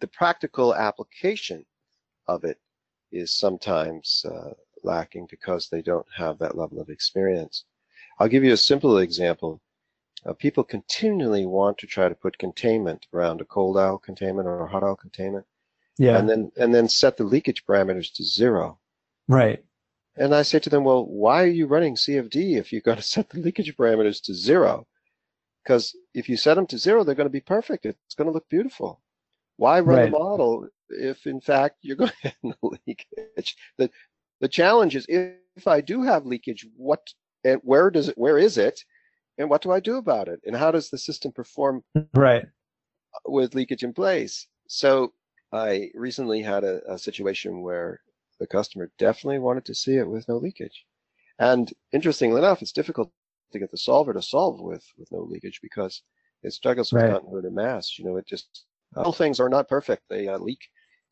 [0.00, 1.64] the practical application
[2.26, 2.58] of it
[3.10, 4.50] is sometimes uh,
[4.84, 7.64] lacking because they don't have that level of experience.
[8.18, 9.60] I'll give you a simple example.
[10.26, 14.60] uh, people continually want to try to put containment around a cold aisle containment or
[14.60, 15.46] a hot aisle containment.
[15.96, 16.18] Yeah.
[16.18, 18.78] And then and then set the leakage parameters to zero.
[19.26, 19.64] Right.
[20.18, 23.02] And I say to them, well, why are you running CFD if you're going to
[23.02, 24.86] set the leakage parameters to zero?
[25.64, 27.86] Because if you set them to zero, they're going to be perfect.
[27.86, 29.00] It's going to look beautiful.
[29.56, 30.12] Why run Right.
[30.12, 33.56] the model if, in fact, you're going to have no leakage?
[33.78, 33.90] The
[34.40, 37.00] the challenge is if, if I do have leakage, what
[37.44, 38.16] and where does it?
[38.16, 38.80] Where is it?
[39.36, 40.40] And what do I do about it?
[40.46, 41.82] And how does the system perform
[42.14, 42.46] Right.
[43.26, 44.46] with leakage in place.
[44.68, 45.12] So
[45.52, 48.00] I recently had a, a situation where
[48.38, 50.84] the customer definitely wanted to see it with no leakage.
[51.38, 53.10] And interestingly enough, it's difficult
[53.52, 56.02] to get the solver to solve with, with no leakage because
[56.42, 57.12] it struggles with Right.
[57.12, 57.98] continuity mass.
[57.98, 58.64] You know, it just,
[58.96, 60.02] all things are not perfect.
[60.08, 60.60] They uh, leak,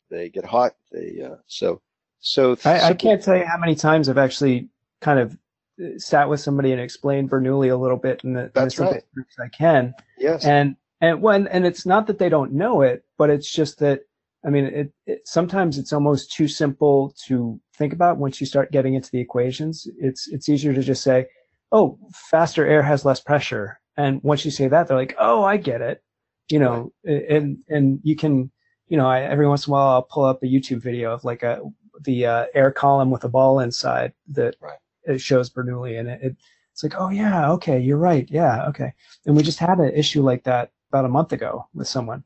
[0.09, 1.81] they get hot, they, uh, so,
[2.19, 2.57] so.
[2.65, 4.69] I, I can't tell you how many times I've actually
[5.01, 5.37] kind of
[5.81, 9.03] uh, sat with somebody and explained Bernoulli a little bit in the, in the right.
[9.39, 9.93] I can.
[10.17, 10.45] Yes.
[10.45, 14.01] And and when and it's not that they don't know it, but it's just that
[14.47, 18.71] I mean, it, it sometimes it's almost too simple to think about once you start
[18.71, 19.87] getting into the equations.
[19.99, 21.27] It's it's easier to just say,
[21.73, 25.57] "Oh, faster air has less pressure," and once you say that, they're like, "Oh, I
[25.57, 26.01] get it,"
[26.49, 26.93] you know.
[27.03, 28.49] And and you can,
[28.87, 31.25] you know, I, every once in a while I'll pull up a YouTube video of
[31.25, 31.61] like a
[32.05, 34.77] the uh, air column with a ball inside that Right.
[35.03, 36.35] it shows Bernoulli, and it, it
[36.71, 38.93] it's like, "Oh yeah, okay, you're right, yeah, okay."
[39.25, 42.23] And we just had an issue like that about a month ago with someone.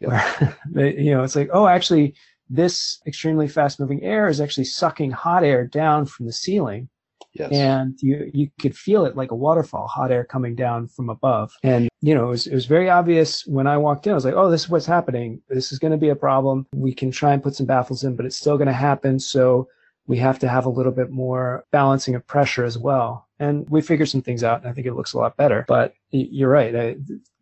[0.00, 2.14] Where they, you know it's like oh actually
[2.50, 6.88] this extremely fast moving air is actually sucking hot air down from the ceiling.
[7.32, 7.50] Yes.
[7.50, 11.52] and you you could feel it like a waterfall hot air coming down from above.
[11.64, 14.24] And you know it was, it was very obvious when i walked in i was
[14.24, 15.42] like oh this is what's happening.
[15.48, 16.66] This is going to be a problem.
[16.72, 19.18] We can try and put some baffles in but it's still going to happen.
[19.18, 19.68] So
[20.06, 23.80] we have to have a little bit more balancing of pressure as well and we
[23.80, 26.74] figured some things out and i think it looks a lot better but you're right
[26.74, 26.96] I,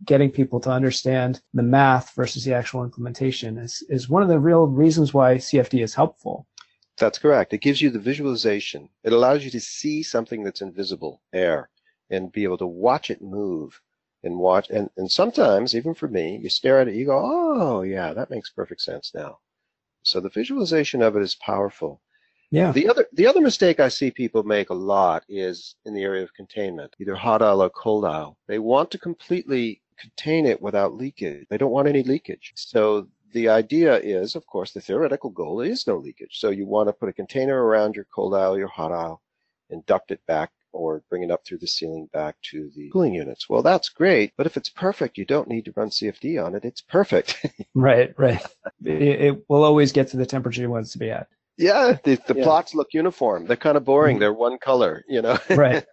[0.05, 4.39] getting people to understand the math versus the actual implementation is, is one of the
[4.39, 6.47] real reasons why cfd is helpful
[6.99, 7.53] That's correct.
[7.53, 8.89] It gives you the visualization.
[9.03, 11.71] It allows you to see something that's invisible, air,
[12.11, 13.81] and be able to watch it move
[14.23, 14.69] and watch.
[14.71, 18.31] And, and sometimes, even for me, you stare at it, you go, oh, yeah, that
[18.31, 19.39] makes perfect sense now.
[20.03, 22.03] So the visualization of it is powerful.
[22.53, 26.03] Yeah The other, the other mistake I see people make a lot is in the
[26.03, 28.37] area of containment, either hot aisle or cold aisle.
[28.47, 31.47] They want to completely contain it without leakage.
[31.49, 32.53] They don't want any leakage.
[32.55, 36.39] So the idea is, of course, the theoretical goal is no leakage.
[36.39, 39.23] So you want to put a container around your cold aisle, your hot aisle,
[39.71, 43.15] and duct it back or bring it up through the ceiling back to the cooling
[43.15, 43.49] units.
[43.49, 46.65] Well, that's great, but if it's perfect, you don't need to run CFD on it.
[46.65, 47.45] It's perfect.
[47.75, 48.45] right right
[48.85, 51.99] it, it will always get to the temperature you want it to be at yeah,
[52.05, 52.45] the, the Yeah.
[52.45, 53.47] plots look uniform.
[53.47, 54.17] They're kind of boring.
[54.17, 54.21] Mhm.
[54.21, 55.39] They're one color, you know.
[55.51, 55.85] Right.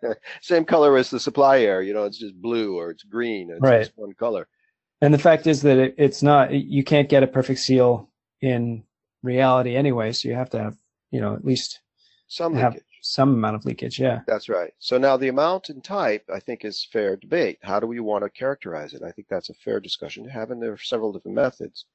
[0.41, 3.49] Same color as the supply air, you know, it's just blue or it's green.
[3.51, 3.79] It's Right.
[3.79, 4.47] just one color.
[5.01, 8.09] And the fact is that it, it's not, you can't get a perfect seal
[8.41, 8.83] in
[9.23, 10.11] reality anyway.
[10.11, 10.75] So you have to have,
[11.11, 11.79] you know, at least
[12.27, 12.85] Some have leakage.
[13.01, 13.99] some amount of leakage.
[13.99, 14.21] Yeah.
[14.27, 14.73] That's right.
[14.79, 17.59] So now the amount and type, I think, is fair debate.
[17.63, 19.01] How do we want to characterize it?
[19.03, 21.85] I think that's a fair discussion to have, and there are several different methods.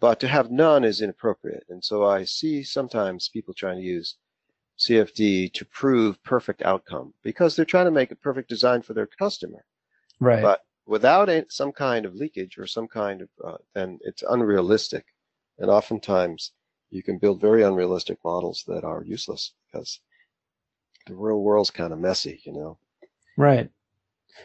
[0.00, 1.64] But to have none is inappropriate.
[1.68, 4.16] And so I see sometimes people trying to use
[4.78, 9.08] CFD to prove perfect outcome because they're trying to make a perfect design for their
[9.18, 9.64] customer.
[10.20, 10.42] Right.
[10.42, 15.04] But without it, some kind of leakage or some kind of, uh, then it's unrealistic.
[15.58, 16.52] And oftentimes
[16.90, 20.00] you can build very unrealistic models that are useless because
[21.06, 22.78] the real world's kind of messy, you know.
[23.36, 23.70] right.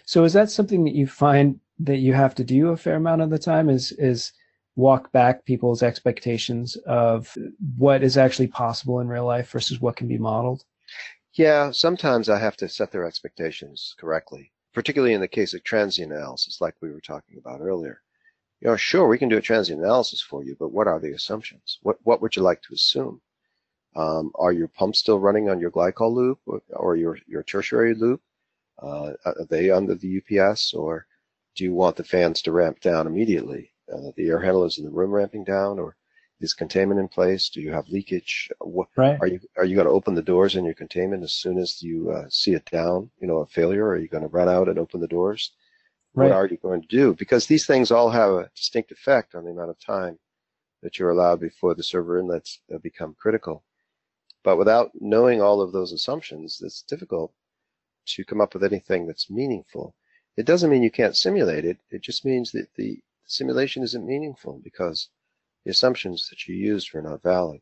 [0.05, 3.21] So is that something that you find that you have to do a fair amount
[3.21, 4.33] of the time is, is
[4.75, 7.35] walk back people's expectations of
[7.77, 10.63] what is actually possible in real life versus what can be modeled?
[11.33, 16.11] Yeah, sometimes I have to set their expectations correctly, particularly in the case of transient
[16.11, 18.01] analysis, like we were talking about earlier.
[18.61, 21.11] You know, sure, we can do a transient analysis for you, but what are the
[21.11, 21.79] assumptions?
[21.81, 23.21] What what would you like to assume?
[23.95, 27.93] Um, are your pumps still running on your glycol loop or, or your your tertiary
[27.93, 28.21] loop?
[28.79, 31.05] Uh, are they under the UPS, or
[31.55, 33.72] do you want the fans to ramp down immediately?
[33.91, 35.95] Uh, the air handlers in the room ramping down, or
[36.39, 37.49] is containment in place?
[37.49, 38.49] Do you have leakage?
[38.59, 39.17] What, Right.
[39.21, 41.81] are you are you going to open the doors in your containment as soon as
[41.81, 43.09] you uh, see it down?
[43.19, 43.87] You know, a failure.
[43.87, 45.51] Are you going to run out and open the doors?
[46.15, 46.27] Right.
[46.29, 47.13] What are you going to do?
[47.15, 50.19] Because these things all have a distinct effect on the amount of time
[50.81, 53.63] that you're allowed before the server inlets uh, become critical.
[54.43, 57.33] But without knowing all of those assumptions, it's difficult
[58.07, 59.95] to come up with anything that's meaningful.
[60.35, 61.77] It doesn't mean you can't simulate it.
[61.89, 65.09] It just means that the simulation isn't meaningful because
[65.65, 67.61] the assumptions that you used were not valid.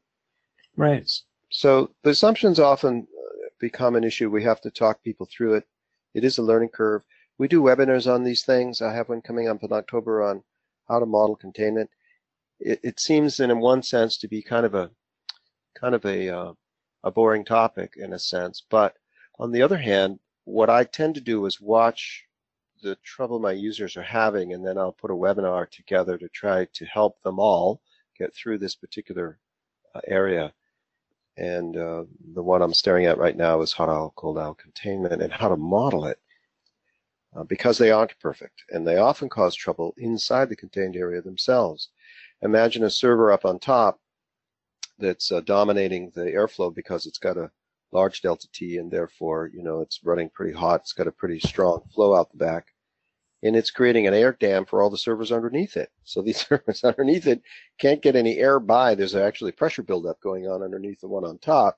[0.76, 1.10] Right.
[1.50, 4.30] So the assumptions often uh, become an issue.
[4.30, 5.68] We have to talk people through it.
[6.14, 7.04] It is a learning curve.
[7.38, 8.82] we do webinars on these things.
[8.82, 10.44] I have one coming up in October on
[10.88, 11.90] how to model containment.
[12.60, 14.92] It, it seems, in one sense, to be kind of a
[15.76, 16.54] kind of a uh,
[17.04, 18.96] a boring topic in a sense, but
[19.40, 22.26] on the other hand, what I tend to do is watch
[22.82, 26.66] the trouble my users are having, and then I'll put a webinar together to try
[26.74, 27.82] to help them all
[28.18, 29.40] get through this particular
[29.96, 30.54] uh, area.
[31.38, 32.04] And uh,
[32.34, 35.58] the one I'm staring at right now is hot aisle, cold containment and how to
[35.58, 36.20] model it.
[37.34, 41.88] Uh, because they aren't perfect and they often cause trouble inside the contained area themselves.
[42.42, 44.02] Imagine a server up on top
[45.00, 47.50] that's uh, dominating the airflow because it's got a
[47.92, 50.82] large delta T and therefore, you know, it's running pretty hot.
[50.82, 52.68] It's got a pretty strong flow out the back
[53.44, 55.90] and it's creating an air dam for all the servers underneath it.
[56.04, 57.42] So these servers underneath it
[57.80, 58.96] can't get any air by.
[58.96, 61.78] There's actually pressure buildup going on underneath the one on top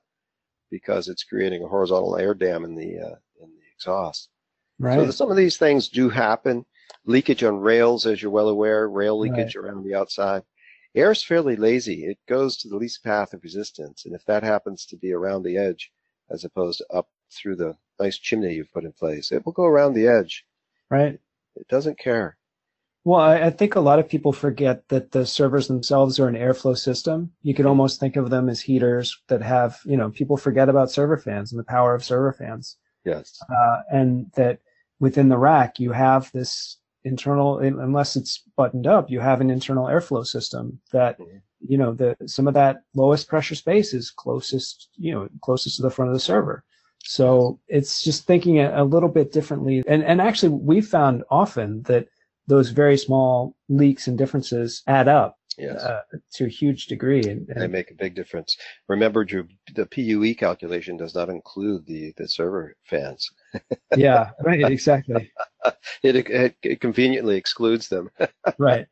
[0.70, 4.28] because it's creating a horizontal air dam in the uh, in the exhaust.
[4.78, 4.98] Right.
[4.98, 6.64] So some of these things do happen.
[7.06, 9.64] Leakage on rails, as you're well aware, rail leakage right.
[9.64, 10.42] around the outside.
[10.94, 12.04] Air is fairly lazy.
[12.04, 15.42] It goes to the least path of resistance, and if that happens to be around
[15.42, 15.92] the edge,
[16.30, 19.64] as opposed to up through the nice chimney you've put in place, it will go
[19.64, 20.44] around the edge.
[20.90, 21.18] Right.
[21.56, 22.36] It doesn't care.
[23.04, 26.76] Well, I, think a lot of people forget that the servers themselves are an airflow
[26.76, 27.32] system.
[27.42, 30.90] You could almost think of them as heaters that have, you know, people forget about
[30.90, 32.78] server fans and the power of server fans.
[33.04, 33.38] Yes.
[33.50, 34.60] Uh, and that
[35.00, 39.86] within the rack, you have this internal, unless it's buttoned up, you have an internal
[39.86, 41.36] airflow system that, mm-hmm.
[41.60, 45.82] you know, the some of that lowest pressure space is closest, you know, closest to
[45.82, 46.64] the front of the server.
[47.04, 49.84] So it's just thinking a, a little bit differently.
[49.86, 52.08] And, and actually, we found often that
[52.46, 55.82] those very small leaks and differences add up yes.
[55.82, 56.02] uh,
[56.34, 57.22] to a huge degree.
[57.22, 58.56] And, and, they make a big difference.
[58.88, 63.30] Remember, Drew, the PUE calculation does not include the, the server fans.
[63.96, 65.30] yeah, right, exactly.
[66.02, 68.10] it, it, it, conveniently excludes them.
[68.58, 68.86] right.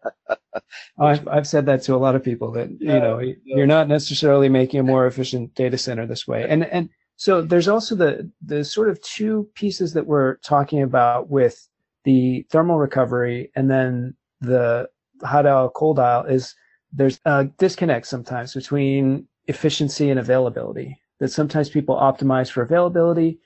[0.98, 4.48] I've, I've said that to a lot of people that, you know, you're not necessarily
[4.48, 6.46] making a more efficient data center this way.
[6.48, 11.30] And, and, so there's also the the sort of two pieces that we're talking about
[11.30, 11.68] with
[12.02, 14.88] the thermal recovery and then the
[15.24, 16.54] hot aisle cold aisle is
[16.92, 20.98] there's a disconnect sometimes between efficiency and availability.
[21.20, 23.38] That sometimes people optimize for availability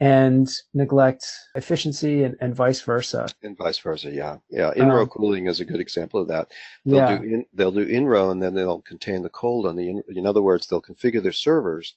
[0.00, 3.28] and neglect efficiency and, and vice versa.
[3.42, 4.36] And vice versa, yeah.
[4.50, 4.72] Yeah.
[4.76, 6.52] In-row um, cooling is a good example of that.
[6.84, 7.18] They'll yeah.
[7.18, 10.26] do in, they'll do in-row and then they'll contain the cold on the in, in
[10.26, 11.96] other words, they'll configure their servers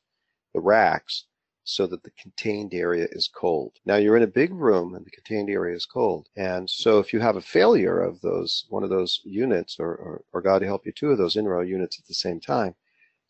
[0.53, 1.25] the racks
[1.69, 3.73] so that the contained area is cold.
[3.85, 6.29] Now you're in a big room and the contained area is cold.
[6.37, 10.21] And so if you have a failure of those, one of those units or, or,
[10.31, 12.73] or God help you, two of those in-row units at the same time,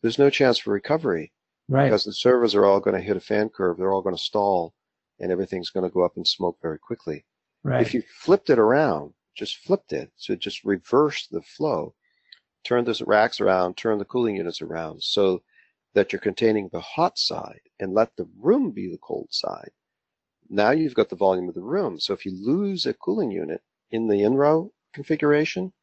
[0.03, 1.31] there's no chance for recovery.
[1.67, 1.85] Right.
[1.85, 3.77] Because the servers are all going to hit a fan curve.
[3.77, 4.75] They're all going to stall
[5.19, 7.25] and everything's going to go up in smoke very quickly.
[7.63, 7.81] Right.
[7.81, 11.95] If you flipped it around, just flipped it, so just reverse the flow,
[12.63, 15.01] turn the racks around, turn the cooling units around.
[15.01, 15.41] So
[15.97, 19.71] that you're containing the hot side and let the room be the cold side.
[20.47, 21.99] Now you've got the volume of the room.
[21.99, 25.73] So if you lose a cooling unit in the in-row configuration,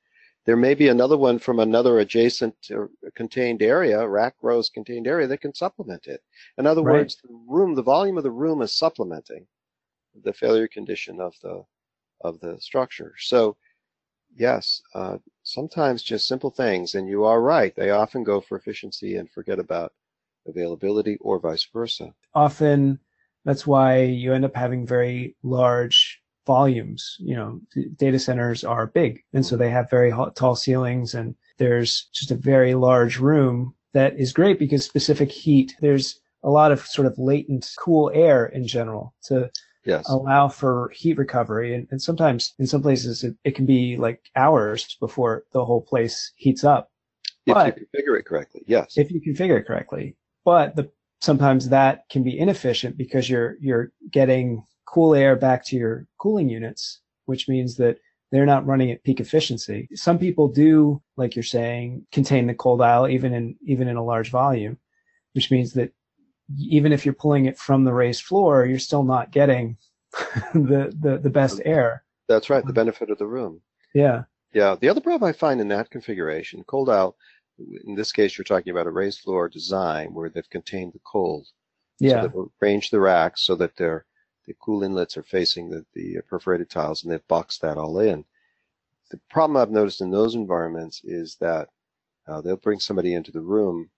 [0.46, 2.54] there may be another one from another adjacent
[3.16, 6.22] contained area, rack rows contained area that can supplement it.
[6.58, 7.00] In other right.
[7.00, 9.48] words, the room, the volume of the room is supplementing
[10.22, 11.64] the failure condition of the
[12.20, 13.14] of the structure.
[13.18, 13.56] So
[14.36, 17.74] yes, uh, sometimes just simple things, and you are right.
[17.74, 19.92] They often go for efficiency and forget about
[20.46, 22.14] availability or vice versa.
[22.34, 22.98] Often
[23.44, 27.16] that's why you end up having very large volumes.
[27.20, 27.60] You know,
[27.96, 32.36] data centers are big and so they have very tall ceilings and there's just a
[32.36, 37.18] very large room that is great because specific heat, there's a lot of sort of
[37.18, 39.50] latent cool air in general to
[39.84, 40.04] yes.
[40.08, 41.74] allow for heat recovery.
[41.74, 45.80] And, and sometimes in some places it, it, can be like hours before the whole
[45.80, 46.90] place heats up.
[47.46, 48.96] If but you configure it correctly, yes.
[48.96, 50.90] If you configure it correctly but the,
[51.20, 56.48] sometimes that can be inefficient because you're you're getting cool air back to your cooling
[56.48, 57.98] units, which means that
[58.30, 59.88] they're not running at peak efficiency.
[59.94, 64.04] Some people do, like you're saying, contain the cold aisle even in even in a
[64.04, 64.78] large volume,
[65.32, 65.92] which means that
[66.58, 69.76] even if you're pulling it from the raised floor, you're still not getting
[70.54, 72.04] the, the the best air.
[72.28, 72.74] That's right, the mm-hmm.
[72.74, 73.60] benefit of the room.
[73.94, 74.24] Yeah.
[74.52, 74.76] Yeah.
[74.80, 77.16] The other problem I find in that configuration, cold aisle,
[77.58, 81.46] in this case, you're talking about a raised floor design where they've contained the cold.
[81.98, 82.22] Yeah.
[82.22, 84.06] So they've arranged the racks so that their
[84.46, 88.24] the cool inlets are facing the, the perforated tiles and they've boxed that all in.
[89.10, 91.68] The problem I've noticed in those environments is that
[92.26, 93.90] uh, they'll bring somebody into the room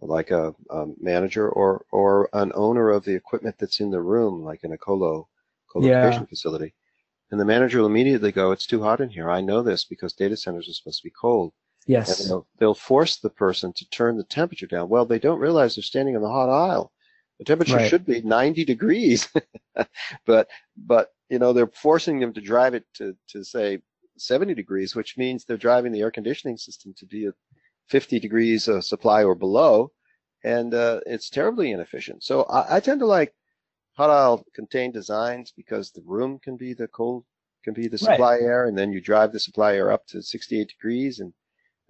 [0.00, 4.42] like a, a, manager or, or an owner of the equipment that's in the room,
[4.42, 5.28] like in a colo,
[5.72, 6.26] colocation yeah.
[6.26, 6.74] facility.
[7.30, 9.30] And the manager will immediately go, it's too hot in here.
[9.30, 11.52] I know this because data centers are supposed to be cold.
[11.86, 12.20] Yes.
[12.20, 14.88] And they'll, they'll force the person to turn the temperature down.
[14.88, 16.92] Well, they don't realize they're standing in the hot aisle.
[17.38, 17.88] The temperature Right.
[17.88, 19.28] should be 90 degrees,
[20.26, 23.80] but but you know they're forcing them to drive it to to say
[24.16, 27.34] 70 degrees, which means they're driving the air conditioning system to be at
[27.88, 29.90] 50 degrees uh, supply or below,
[30.44, 32.22] and uh, it's terribly inefficient.
[32.22, 33.34] So I, I tend to like
[33.94, 37.24] hot aisle contained designs because the room can be the cold
[37.64, 38.10] can be the Right.
[38.10, 41.32] supply air, and then you drive the supply air up to 68 degrees, and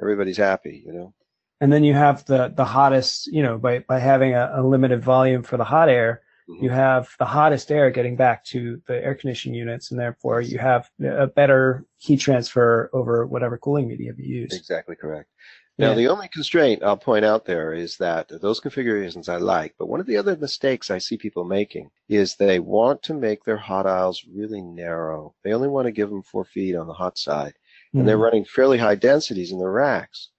[0.01, 0.83] everybody's happy.
[0.87, 1.15] You know.
[1.61, 5.03] And then you have the the hottest, you know, by by having a, a limited
[5.03, 6.63] volume for the hot air, Mhm.
[6.63, 10.59] you have the hottest air getting back to the air conditioning units, and therefore you
[10.59, 14.53] have a better heat transfer over whatever cooling medium you use.
[14.55, 15.31] Exactly correct.
[15.79, 15.95] Now, Yeah.
[15.97, 20.01] the only constraint I'll point out there is that those configurations I like, but one
[20.01, 23.87] of the other mistakes I see people making is they want to make their hot
[23.87, 25.35] aisles really narrow.
[25.43, 27.55] They only want to give them four feet on the hot side,
[27.97, 28.23] and they're Mhm.
[28.23, 30.31] running fairly high densities in the racks.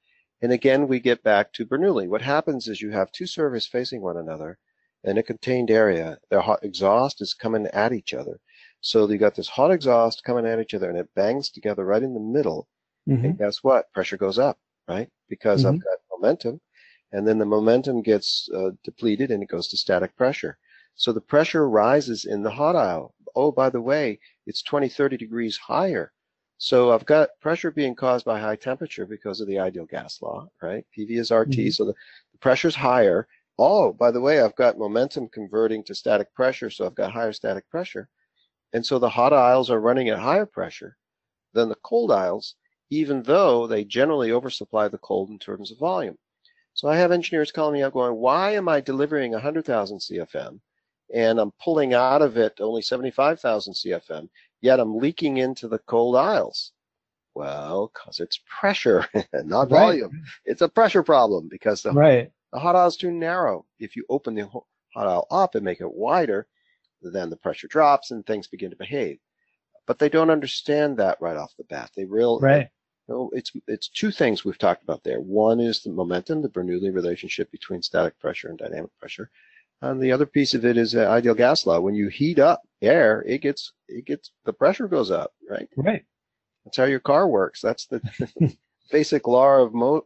[0.41, 2.07] And again, we get back to Bernoulli.
[2.07, 4.57] What happens is you have two servers facing one another
[5.03, 6.19] in a contained area.
[6.29, 8.39] Their hot exhaust is coming at each other.
[8.81, 12.03] So you got this hot exhaust coming at each other, and it bangs together right
[12.03, 12.67] in the middle.
[13.07, 13.23] Mhm.
[13.23, 13.91] And guess what?
[13.93, 15.09] Pressure goes up, right?
[15.29, 16.61] Because I've got momentum,
[17.11, 20.57] and then the momentum gets uh, depleted and it goes to static pressure.
[20.95, 23.15] So the pressure rises in the hot aisle.
[23.35, 26.13] Oh, by the way, it's 20, 30 degrees higher.
[26.57, 30.49] So I've got pressure being caused by high temperature because of the ideal gas law,
[30.61, 30.85] right?
[30.91, 31.73] PV is RT, Mhm.
[31.73, 31.93] so the,
[32.33, 33.25] the pressure's higher.
[33.57, 37.31] Oh, by the way, I've got momentum converting to static pressure, so I've got higher
[37.31, 38.09] static pressure.
[38.73, 40.97] And so the hot aisles are running at higher pressure
[41.53, 42.55] than the cold aisles,
[42.91, 46.17] even though they generally oversupply the cold in terms of volume.
[46.75, 50.61] So I have engineers calling me up going, why am I delivering 100,000 CFM
[51.13, 54.29] and I'm pulling out of it only 75,000 CFM,
[54.65, 56.73] yet I'm leaking into the cold aisles?
[57.35, 60.01] Well, because it's pressure, not Right.
[60.01, 60.23] volume.
[60.45, 62.31] It's a pressure problem because the, Right.
[62.51, 63.65] the hot aisle is too narrow.
[63.79, 66.47] If you open the hot aisle up and make it wider,
[67.01, 69.19] then the pressure drops and things begin to behave.
[69.85, 71.91] But they don't understand that right off the bat.
[71.95, 72.69] They real Right.
[73.07, 75.19] no, it's it's two things we've talked about there.
[75.21, 79.29] One is the momentum, the Bernoulli relationship between static pressure and dynamic pressure,
[79.81, 81.79] and the other piece of it is the ideal gas law.
[81.79, 85.67] When you heat up air, it gets it gets the pressure goes up, right?
[85.77, 86.03] Right.
[86.63, 87.61] That's how your car works.
[87.61, 88.01] That's the
[88.91, 90.03] basic law of mo-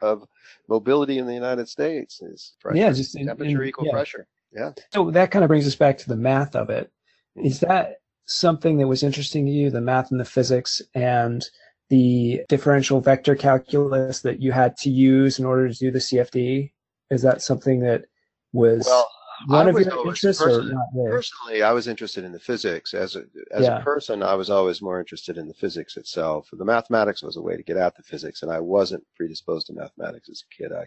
[0.00, 0.24] of
[0.68, 3.92] mobility in the United States is pressure, Yeah, just in- temperature in- equal yeah.
[3.92, 4.26] pressure.
[4.52, 4.72] Yeah.
[4.92, 6.90] So that kind of brings us back to the math of it.
[7.38, 7.66] Mm-hmm.
[7.66, 7.96] That
[8.26, 11.44] something that was interesting to you, the math and the physics and
[11.90, 16.72] the differential vector calculus that you had to use in order to do the CFD?
[17.10, 18.04] Is that something that
[18.52, 19.10] was Well,
[19.46, 21.10] one I of was your interests or person- not really?
[21.10, 22.94] Personally, I was interested in the physics.
[22.94, 23.78] As a as Yeah.
[23.80, 26.48] a person, I was always more interested in the physics itself.
[26.52, 29.72] The mathematics was a way to get at the physics, and I wasn't predisposed to
[29.72, 30.72] mathematics as a kid.
[30.72, 30.86] I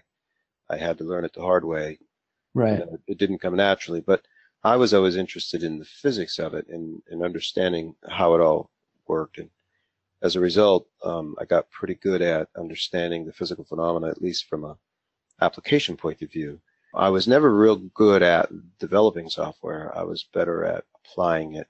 [0.69, 1.99] I had to learn it the hard way.
[2.53, 2.79] Right.
[2.79, 4.25] You know, it didn't come naturally, but
[4.63, 8.71] I was always interested in the physics of it and, and understanding how it all
[9.07, 9.37] worked.
[9.37, 9.49] And
[10.23, 14.45] as a result, um, I got pretty good at understanding the physical phenomena, at least
[14.45, 14.75] from a
[15.41, 16.59] application point of view.
[16.95, 19.95] I was never real good at developing software.
[19.97, 21.67] I was better at applying it.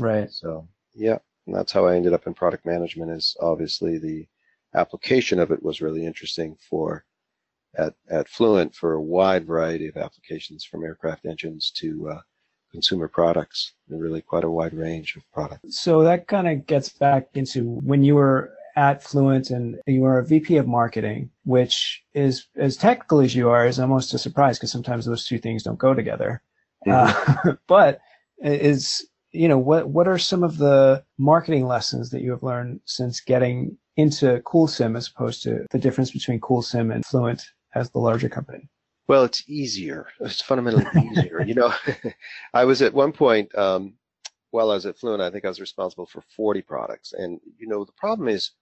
[0.00, 0.30] Right.
[0.30, 3.10] So yeah, and that's how I ended up in product management.
[3.10, 4.26] Is obviously the
[4.74, 7.04] application of it was really interesting for
[7.76, 12.20] at at Fluent for a wide variety of applications, from aircraft engines to uh,
[12.72, 15.80] consumer products, really quite a wide range of products.
[15.80, 20.20] So that kind of gets back into when you were at Fluent and you were
[20.20, 24.56] a VP of marketing, which is as technical as you are, is almost a surprise
[24.56, 26.40] because sometimes those two things don't go together.
[26.88, 28.00] Uh, but
[28.40, 32.80] is you know what what are some of the marketing lessons that you have learned
[32.84, 37.42] since getting into CoolSim as opposed to the difference between CoolSim and Fluent
[37.74, 38.68] as the larger company?
[39.08, 40.06] Well, it's easier.
[40.20, 41.42] It's fundamentally easier.
[41.42, 41.74] you know,
[42.54, 43.94] I was at one point, um,
[44.50, 47.12] while I was at Fluent, I think I was responsible for 40 products.
[47.12, 48.52] And, you know, the problem is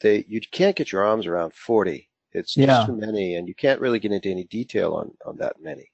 [0.00, 2.08] they, you can't get your arms around 40.
[2.32, 2.86] It's just Yeah.
[2.86, 5.90] too many and you can't really get into any detail on, on that many.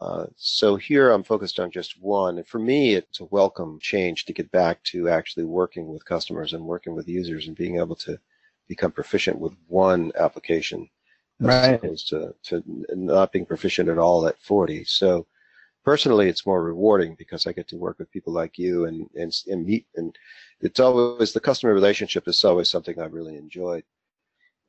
[0.00, 2.38] Uh, so here I'm focused on just one.
[2.38, 6.52] And for me, it's a welcome change to get back to actually working with customers
[6.52, 8.18] and working with users and being able to
[8.68, 10.88] become proficient with one application
[11.40, 11.74] as Right.
[11.74, 12.62] opposed to, to
[12.94, 14.84] not being proficient at all at 40.
[14.84, 15.26] So
[15.84, 19.32] personally, it's more rewarding because I get to work with people like you and, and,
[19.48, 20.16] and meet, and
[20.60, 23.84] it's always, the customer relationship is always something I've really enjoyed.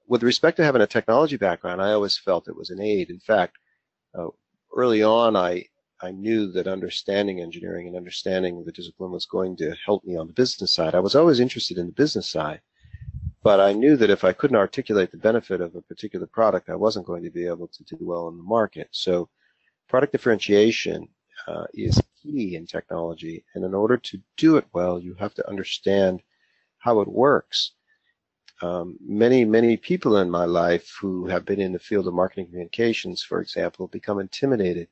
[0.07, 3.09] With respect to having a technology background, I always felt it was an aid.
[3.09, 3.57] In fact,
[4.17, 4.27] uh,
[4.75, 5.65] early on, I,
[6.01, 10.27] I knew that understanding engineering and understanding the discipline was going to help me on
[10.27, 10.93] the business side.
[10.93, 12.61] I was always interested in the business side,
[13.41, 16.75] but I knew that if I couldn't articulate the benefit of a particular product, I
[16.75, 18.89] wasn't going to be able to do well in the market.
[18.91, 19.29] So
[19.87, 21.07] product differentiation
[21.47, 23.45] uh, is key in technology.
[23.53, 26.21] And in order to do it well, you have to understand
[26.79, 27.71] how it works.
[28.61, 32.47] Um, many, many people in my life who have been in the field of marketing
[32.47, 34.87] communications, for example, become intimidated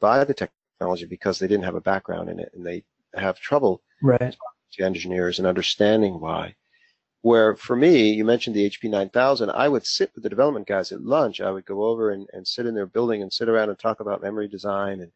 [0.00, 3.82] by the technology because they didn't have a background in it and they have trouble
[4.02, 4.36] right.
[4.72, 6.54] to engineers and understanding why.
[7.22, 10.92] Where for me, you mentioned the HP 9000, I would sit with the development guys
[10.92, 11.40] at lunch.
[11.40, 14.00] I would go over and, and sit in their building and sit around and talk
[14.00, 15.10] about memory design and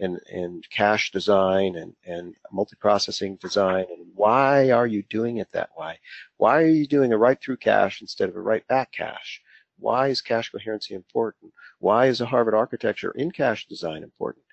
[0.00, 5.70] and, and cache design and, and multiprocessing design and why are you doing it that
[5.76, 6.00] way?
[6.36, 9.42] Why are you doing a write through cache instead of a write back cache?
[9.78, 11.52] Why is cache coherency important?
[11.78, 14.44] Why is a Harvard architecture in cache design important?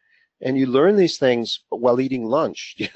[0.42, 2.76] and you learn these things while eating lunch.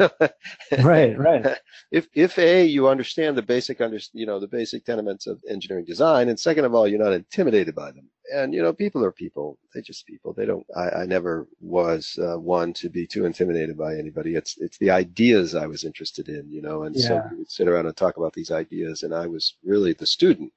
[0.79, 1.57] right, right.
[1.91, 5.85] If if a you understand the basic under you know the basic tenements of engineering
[5.85, 8.09] design, and second of all, you're not intimidated by them.
[8.33, 9.57] And you know, people are people.
[9.73, 10.33] They just people.
[10.33, 10.65] They don't.
[10.75, 14.35] I, I never was uh, one to be too intimidated by anybody.
[14.35, 16.83] It's it's the ideas I was interested in, you know.
[16.83, 17.07] And yeah.
[17.07, 20.05] so we would sit around and talk about these ideas, and I was really the
[20.05, 20.53] student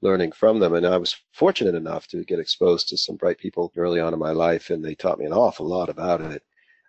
[0.00, 0.74] learning from them.
[0.74, 4.18] And I was fortunate enough to get exposed to some bright people early on in
[4.18, 6.42] my life, and they taught me an awful lot about it.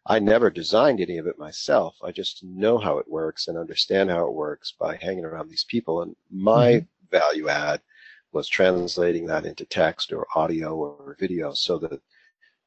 [0.06, 1.96] I never designed any of it myself.
[2.04, 5.66] I just know how it works and understand how it works by hanging around these
[5.66, 6.02] people.
[6.02, 6.86] And my mm-hmm.
[7.12, 7.82] value add
[8.32, 12.02] was translating that into text or audio or video so that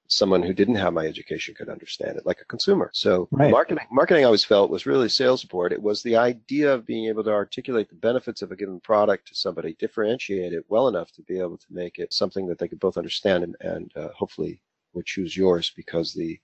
[0.08, 2.90] someone who didn't have my education could understand it like a consumer.
[2.92, 3.50] So right.
[3.50, 5.72] marketing, marketing I always felt was really sales support.
[5.72, 9.28] It was the idea of being able to articulate the benefits of a given product
[9.28, 12.68] to somebody, differentiate it well enough to be able to make it something that they
[12.68, 14.60] could both understand and, and uh, hopefully
[14.92, 16.38] would choose yours because the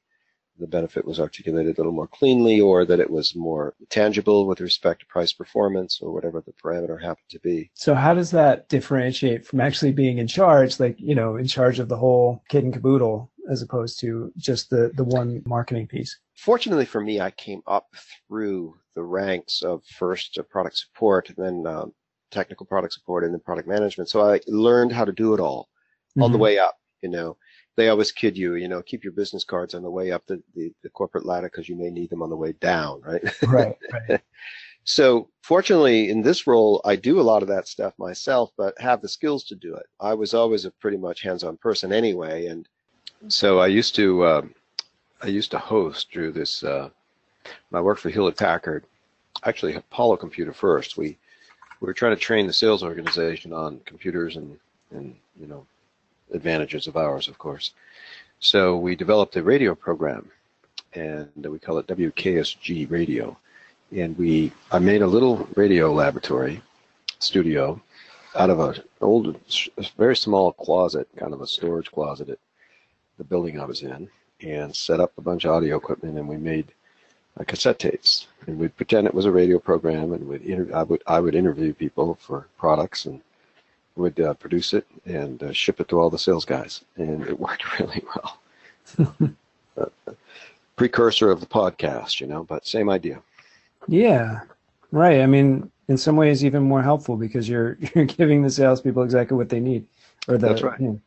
[0.59, 4.61] the benefit was articulated a little more cleanly or that it was more tangible with
[4.61, 7.71] respect to price performance or whatever the parameter happened to be.
[7.75, 11.79] So how does that differentiate from actually being in charge, like, you know, in charge
[11.79, 16.19] of the whole kit and caboodle as opposed to just the, the one marketing piece?
[16.37, 17.87] Fortunately for me, I came up
[18.29, 21.93] through the ranks of first product support and then um,
[22.31, 24.09] technical product support and then product management.
[24.09, 25.69] So I learned how to do it all
[26.11, 26.23] mm-hmm.
[26.23, 27.37] on the way up, you know
[27.79, 30.43] they always kid you, you know, keep your business cards on the way up the,
[30.57, 33.23] the, the corporate ladder because you may need them on the way down, right?
[33.47, 33.77] Right.
[34.09, 34.21] right.
[34.85, 39.01] so fortunately, in this role, I do a lot of that stuff myself, but have
[39.01, 39.87] the skills to do it.
[40.01, 42.69] I was always a pretty much hands-on person anyway, and
[43.29, 44.55] so I used to, um,
[45.23, 46.65] I used to host through this.
[46.65, 46.91] Uh,
[47.73, 48.87] I worked for Hewlett Packard,
[49.45, 50.97] actually Apollo Computer first.
[50.97, 51.17] We
[51.81, 54.59] we were trying to train the sales organization on computers and
[54.91, 55.65] and you know
[56.33, 57.73] advantages of ours, of course.
[58.41, 60.31] So we developed a radio program,
[60.95, 63.37] and we call it WKSG Radio.
[63.97, 66.63] And we, I made a little radio laboratory
[67.19, 67.81] studio
[68.35, 69.39] out of an old,
[69.97, 72.39] very small closet, kind of a storage closet at
[73.17, 74.09] the building I was in,
[74.41, 76.73] and set up a bunch of audio equipment, and we made
[77.39, 80.83] uh, cassette tapes, and we'd pretend it was a radio program, and we'd inter- I
[80.83, 83.21] would I would interview people for products, and
[83.99, 87.39] would uh, produce it and uh, ship it to all the sales guys, and it
[87.47, 88.39] worked really well.
[89.77, 90.13] uh,
[90.77, 93.21] precursor of the podcast, you know, but same idea.
[93.89, 94.41] Yeah,
[94.93, 95.21] right.
[95.21, 99.37] I mean, in some ways, even more helpful because you're you're giving the salespeople exactly
[99.37, 99.87] what they need.
[100.29, 100.81] Or the, That's right.
[100.81, 101.01] You know.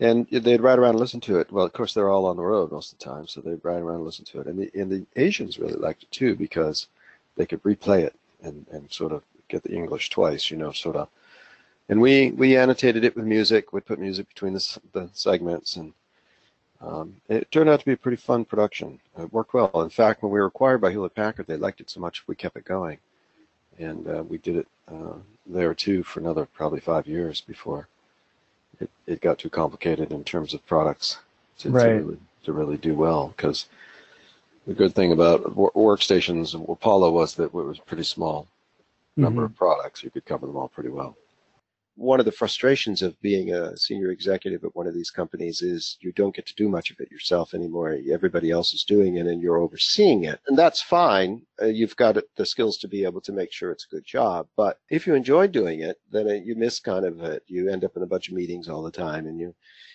[0.00, 1.50] And they'd ride around and listen to it.
[1.50, 3.82] Well, of course, they're all on the road most of the time, so they'd ride
[3.82, 4.46] around and listen to it.
[4.46, 6.86] And the, and the Asians really liked it too because
[7.34, 8.14] they could replay it
[8.44, 11.08] and, and sort of get the English twice, you know, sort of
[11.88, 13.72] and we we annotated it with music.
[13.72, 15.92] We put music between the, the segments, and
[16.80, 19.00] um, it turned out to be a pretty fun production.
[19.18, 19.82] It worked well.
[19.82, 22.34] In fact, when we were acquired by Hewlett Packard, they liked it so much we
[22.34, 22.98] kept it going,
[23.78, 25.14] and uh, we did it uh,
[25.46, 27.88] there too for another probably five years before
[28.80, 31.18] it, it got too complicated in terms of products
[31.58, 31.86] to, right.
[31.86, 33.32] to, really, to really do well.
[33.36, 33.66] Because
[34.66, 38.46] the good thing about workstations, Apollo was that it was a pretty small
[39.16, 39.52] number mm-hmm.
[39.52, 40.04] of products.
[40.04, 41.16] You could cover them all pretty well
[41.98, 45.98] one of the frustrations of being a senior executive at one of these companies is
[46.00, 47.98] you don't get to do much of it yourself anymore.
[48.10, 50.38] Everybody else is doing it and you're overseeing it.
[50.46, 51.42] And that's fine.
[51.60, 54.46] Uh, you've got the skills to be able to make sure it's a good job.
[54.56, 57.42] But if you enjoy doing it, then you miss kind of it.
[57.48, 59.54] You end up in a bunch of meetings all the time and you're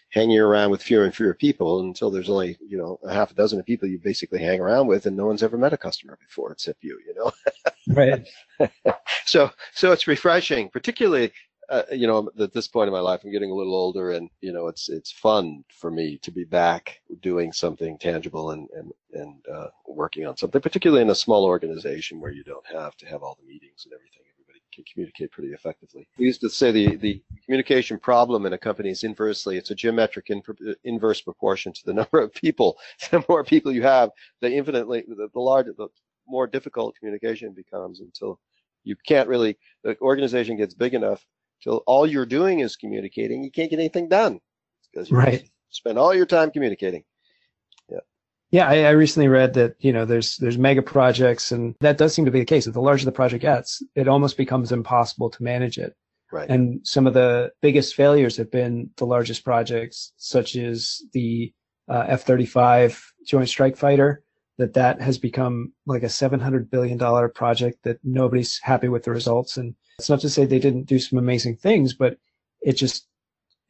[0.10, 3.34] hanging around with fewer and fewer people until there's only, you know, a half a
[3.34, 6.18] dozen of people you basically hang around with and no one's ever met a customer
[6.20, 7.32] before except you, you know?
[7.96, 8.28] right.
[9.26, 11.32] so, so it's refreshing, particularly
[11.74, 14.30] uh, you know, at this point in my life, I'm getting a little older, and
[14.42, 18.92] you know, it's it's fun for me to be back doing something tangible and and
[19.14, 23.08] and uh, working on something, particularly in a small organization where you don't have to
[23.08, 24.22] have all the meetings and everything.
[24.36, 26.08] Everybody can communicate pretty effectively.
[26.20, 29.76] We used to say the the communication problem in a company is inversely it's a
[29.76, 30.44] geometric in,
[30.84, 32.78] inverse proportion to the number of people.
[33.10, 34.12] The more people you have,
[34.42, 35.88] the infinitely the, the larger the
[36.28, 38.40] more difficult communication becomes until
[38.84, 41.26] you can't really the organization gets big enough
[41.64, 43.44] till all you're doing is communicating.
[43.44, 44.40] You can't get anything done
[44.92, 45.50] because you right.
[45.70, 47.04] spend all your time communicating.
[47.90, 48.00] Yeah.
[48.52, 52.14] Yeah, I, I, recently read that you know there's there's mega projects, and that does
[52.14, 52.66] seem to be the case.
[52.66, 55.96] That the larger the project gets, it almost becomes impossible to manage it.
[56.32, 56.50] Right.
[56.50, 61.54] And some of the biggest failures have been the largest projects, such as the
[61.88, 64.24] uh, F-35 Joint Strike Fighter.
[64.60, 69.12] That that has become like a 700 billion dollar project that nobody's happy with the
[69.12, 72.18] results, and it's not to say they didn't do some amazing things, but
[72.62, 73.08] it just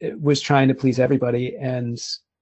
[0.00, 1.98] it was trying to please everybody and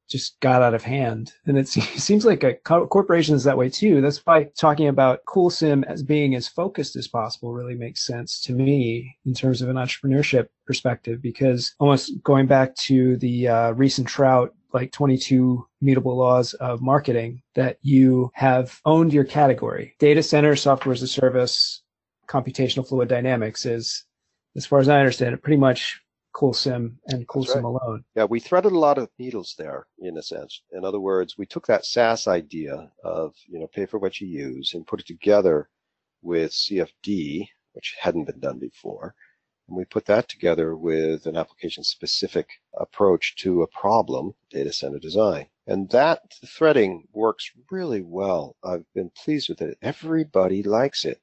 [0.09, 1.32] just got out of hand.
[1.47, 4.01] And it seems like a corporation is that way too.
[4.01, 8.53] That's why talking about CoolSim as being as focused as possible really makes sense to
[8.53, 13.99] me in terms of an entrepreneurship perspective, because almost going back to the uh, Ries
[13.99, 19.94] and Trout like 22 mutable laws of marketing that you have owned your category.
[19.98, 21.82] Data center, software as a service,
[22.28, 24.04] computational fluid dynamics is,
[24.56, 26.00] as far as I understand it, pretty much
[26.34, 27.64] CoolSim and CoolSim right.
[27.64, 28.04] alone.
[28.14, 30.62] Yeah, we threaded a lot of needles there, in a sense.
[30.72, 34.26] In other words, we took that SaaS idea of you know pay for what you
[34.26, 35.68] use and put it together
[36.22, 39.14] with CFD, which hadn't been done before,
[39.72, 42.46] and we put that together with an application-specific
[42.78, 45.46] approach to a problem, data center design.
[45.66, 48.54] And that threading works really well.
[48.62, 49.78] I've been pleased with it.
[49.80, 51.22] Everybody likes it.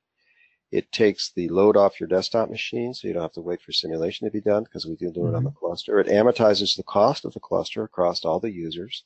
[0.72, 3.72] It takes the load off your desktop machine, so you don't have to wait for
[3.72, 5.60] simulation to be done because we do do it on the mm-hmm.
[5.60, 6.00] cluster.
[6.00, 9.04] It amortizes the cost of the cluster across all the users.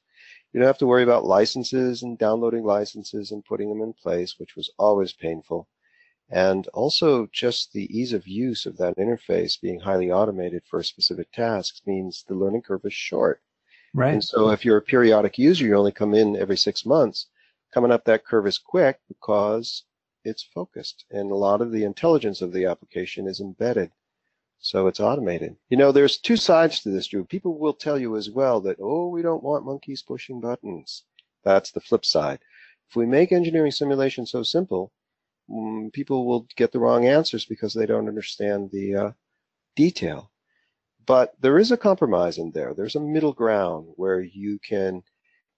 [0.53, 4.35] You don't have to worry about licenses and downloading licenses and putting them in place,
[4.37, 5.67] which was always painful.
[6.33, 11.31] And also just the ease of use of that interface being highly automated for specific
[11.31, 13.39] tasks means the learning curve is short.
[13.93, 14.13] Right.
[14.13, 17.27] And so if you're a periodic user, you only come in every six months,
[17.71, 19.83] coming up that curve is quick because
[20.23, 23.91] it's focused and a lot of the intelligence of the application is embedded.
[24.57, 25.57] So it's automated.
[25.69, 27.25] You know, there's two sides to this, Drew.
[27.25, 31.03] People will tell you as well that, oh, we don't want monkeys pushing buttons.
[31.43, 32.39] That's the flip side.
[32.89, 34.91] If we make engineering simulation so simple,
[35.51, 39.11] um, people will get the wrong answers because they don't understand the uh,
[39.75, 40.31] detail.
[41.05, 42.73] But there is a compromise in there.
[42.73, 45.03] There's a middle ground where you can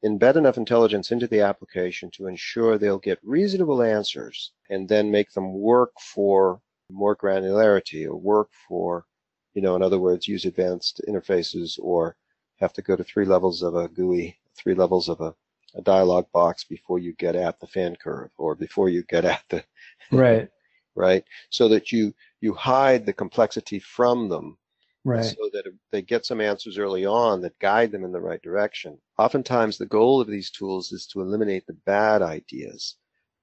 [0.03, 5.31] embed enough intelligence into the application to ensure they'll get reasonable answers and then make
[5.31, 6.61] them work for
[6.91, 9.05] more granularity or work for,
[9.53, 12.15] you know, in other words, use advanced interfaces or
[12.59, 15.36] have to go to three levels of a GUI, three levels of a,
[15.76, 19.43] a dialog box before you get at the fan curve or before you get at
[19.49, 19.63] the
[20.11, 20.49] right
[20.95, 24.57] right so that you you hide the complexity from them
[25.05, 25.23] right.
[25.23, 28.97] so that they get some answers early on that guide them in the right direction.
[29.17, 32.97] Oftentimes, the goal of these tools is to eliminate the bad ideas,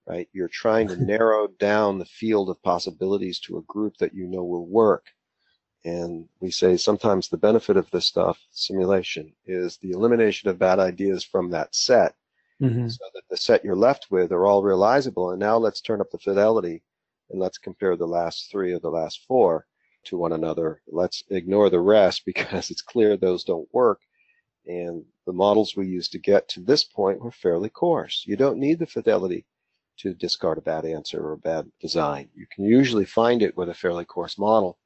[0.07, 0.29] right?
[0.33, 4.45] You're trying to narrow down the field of possibilities to a group that you know
[4.45, 5.07] will work.
[5.85, 10.79] And we say sometimes the benefit of this stuff, simulation, is the elimination of bad
[10.79, 12.15] ideas from that set
[12.63, 12.89] mm-hmm.
[12.89, 15.31] so that the set you're left with are all realizable.
[15.31, 16.83] And now let's turn up the fidelity
[17.31, 19.67] and let's compare the last three or the last four
[20.05, 20.83] to one another.
[20.87, 24.01] Let's ignore the rest because it's clear those don't work.
[24.67, 28.25] And the models we used to get to this point were fairly coarse.
[28.27, 29.45] You don't need the fidelity
[29.99, 32.29] to discard a bad answer or a bad design.
[32.35, 34.79] You can usually find it with a fairly coarse model.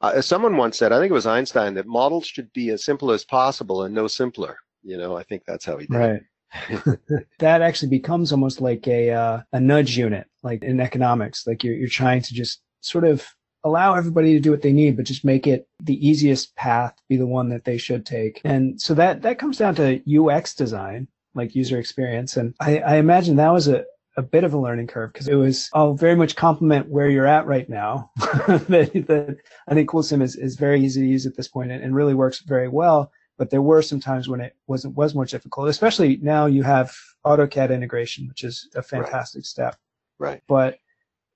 [0.00, 2.84] Uh, as someone once said, I think it was Einstein, that models should be as
[2.84, 4.58] simple as possible and no simpler.
[4.82, 6.22] You know, I think that's how he did right.
[7.38, 11.46] that actually becomes almost like a uh, a nudge unit, like in economics.
[11.46, 13.26] Like you're you're trying to just sort of
[13.66, 17.16] allow everybody to do what they need, but just make it the easiest path be
[17.16, 18.40] the one that they should take.
[18.44, 22.36] And so that, that comes down to UX design, like user experience.
[22.36, 23.84] And I, I imagine that was a,
[24.16, 27.26] a bit of a learning curve because it was all very much complement where you're
[27.26, 28.10] at right now.
[28.16, 29.36] that, that
[29.66, 32.14] I think CoolSim is, is very easy to use at this point and, and really
[32.14, 33.10] works very well.
[33.38, 36.94] But there were some times when it wasn't was more difficult, especially now you have
[37.24, 39.46] AutoCAD integration, which is a fantastic right.
[39.46, 39.76] step.
[40.18, 40.42] Right.
[40.48, 40.78] But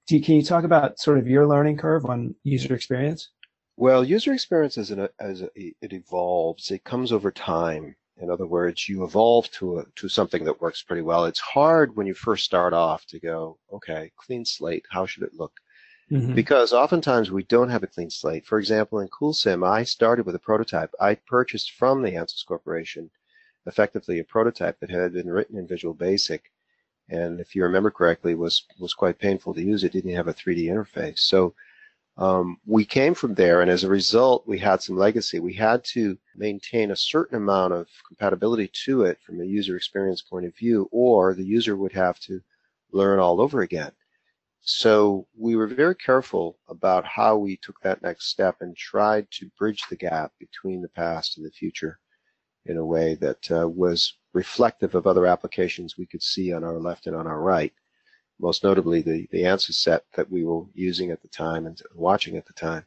[0.08, 3.30] you, can you talk about sort of your learning curve on user experience?
[3.76, 7.94] Well, user experience as, an, as a, it evolves, it comes over time.
[8.20, 11.24] In other words, you evolve to a, to something that works pretty well.
[11.24, 14.84] It's hard when you first start off to go, okay, clean slate.
[14.90, 15.52] How should it look?
[16.10, 16.34] Mm-hmm.
[16.34, 18.44] Because oftentimes we don't have a clean slate.
[18.44, 20.92] For example, in CoolSim, I started with a prototype.
[21.00, 23.10] I purchased from the Ansys Corporation
[23.66, 26.50] effectively a prototype that had been written in Visual Basic,
[27.08, 29.84] and if you remember correctly, was was quite painful to use.
[29.84, 31.20] It didn't have a 3D interface.
[31.20, 31.54] So
[32.16, 35.38] um, we came from there, and as a result, we had some legacy.
[35.38, 40.22] We had to maintain a certain amount of compatibility to it from a user experience
[40.22, 42.40] point of view, or the user would have to
[42.92, 43.92] learn all over again.
[44.62, 49.50] So we were very careful about how we took that next step and tried to
[49.58, 51.98] bridge the gap between the past and the future
[52.66, 56.78] in a way that uh, was reflective of other applications we could see on our
[56.78, 57.72] left and on our right,
[58.38, 62.36] most notably the, the Ansys set that we were using at the time and watching
[62.36, 62.84] at the time.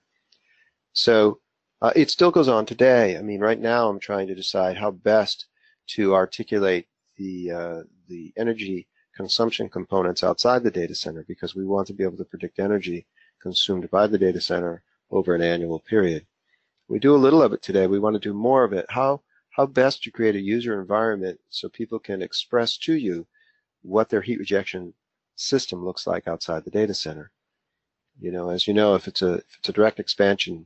[0.94, 1.42] So
[1.82, 3.18] uh, it still goes on today.
[3.18, 5.48] I mean, right now I'm trying to decide how best
[5.88, 11.88] to articulate the uh, the energy consumption components outside the data center because we want
[11.88, 13.05] to be able to predict energy
[13.41, 16.26] consumed by the data center over an annual period.
[16.88, 17.88] We do a little of it today.
[17.88, 18.86] We want to do more of it.
[18.89, 23.26] How, how best to create a user environment so people can express to you
[23.82, 24.93] what their heat rejection
[25.36, 27.32] system looks like outside the data center.
[28.20, 30.66] You know, as you know, if it's a, if it's a direct expansion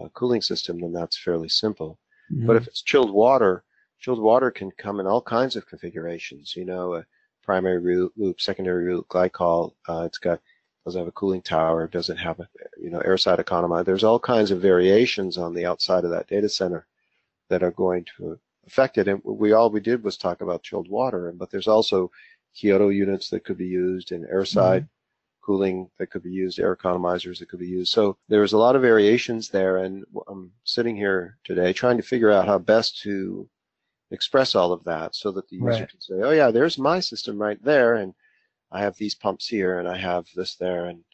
[0.00, 1.98] uh, cooling system, then that's fairly simple.
[2.32, 2.46] Mm-hmm.
[2.46, 3.64] But if it's chilled water,
[3.98, 6.54] chilled water can come in all kinds of configurations.
[6.56, 7.02] You know, uh,
[7.42, 9.72] primary loop, secondary loop glycol.
[9.88, 10.40] Uh, it's got
[10.84, 12.48] doesn't have a cooling tower, doesn't have a
[12.80, 13.82] you know air side economy.
[13.82, 16.86] There's all kinds of variations on the outside of that data center
[17.48, 19.08] that are going to affect it.
[19.08, 22.10] And we all we did was talk about chilled water, but there's also
[22.54, 25.44] Kyoto units that could be used and air side mm-hmm.
[25.44, 27.92] cooling that could be used, air economizers that could be used.
[27.92, 32.30] So there's a lot of variations there, and I'm sitting here today trying to figure
[32.30, 33.48] out how best to
[34.12, 35.88] express all of that so that the user right.
[35.88, 38.14] can say, oh yeah, there's my system right there, and
[38.70, 41.04] I have these pumps here, and I have this there, and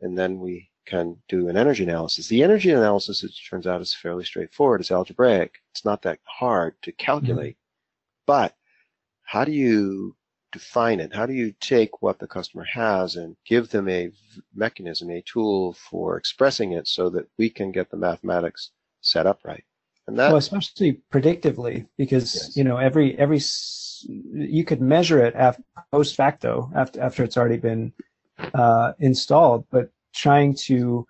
[0.00, 2.26] and then we can do an energy analysis.
[2.28, 4.80] The energy analysis, it turns out, is fairly straightforward.
[4.80, 5.54] It's algebraic.
[5.72, 7.54] It's not that hard to calculate.
[7.54, 8.24] Mm-hmm.
[8.26, 8.56] But
[9.24, 10.16] how do you
[10.52, 11.14] define it?
[11.14, 14.10] How do you take what the customer has and give them a
[14.54, 19.40] mechanism, a tool for expressing it so that we can get the mathematics set up
[19.44, 19.64] right?
[20.10, 22.56] And that, well, especially predictively, because yes.
[22.56, 23.40] you know every every
[24.08, 27.92] you could measure it after, post facto after after it's already been
[28.54, 31.06] uh, installed, but trying to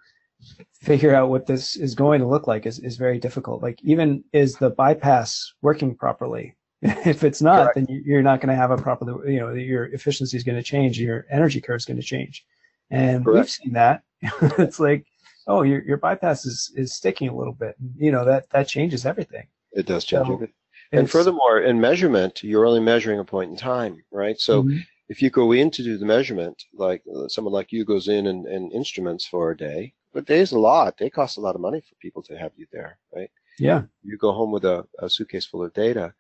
[0.83, 3.63] figure out what this is going to look like is, is very difficult.
[3.63, 6.57] Like even is the bypass working properly?
[6.83, 7.75] if it's not, Correct.
[7.77, 10.63] then you're not going to have a proper, you know, your efficiency is going to
[10.63, 12.45] change, your energy curve is going to change.
[12.91, 13.35] And Correct.
[13.35, 14.03] we've seen that.
[14.59, 15.07] it's like
[15.47, 17.77] oh, your your bypass is is sticking a little bit.
[17.97, 19.47] You know that that changes everything.
[19.73, 20.55] It does change so everything.
[20.93, 24.39] And furthermore, in measurement, you're only measuring a point in time, right?
[24.41, 24.79] So mm-hmm.
[25.09, 28.27] if you go in to do the measurement, like uh, someone like you goes in
[28.27, 30.97] and, and instruments for a day, but days a lot.
[30.99, 33.31] They cost a lot of money for people to have you there, right?
[33.59, 33.83] Yeah.
[34.03, 36.13] You go home with a, a suitcase full of data.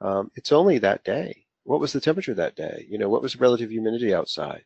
[0.00, 1.44] Um, it's only that day.
[1.64, 2.86] What was the temperature that day?
[2.88, 4.64] You know, what was the relative humidity outside?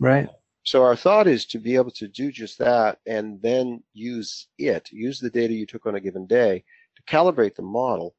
[0.00, 0.28] Right.
[0.66, 4.90] So our thought is to be able to do just that and then use it,
[4.90, 6.64] use the data you took on a given day
[6.96, 8.14] to calibrate the model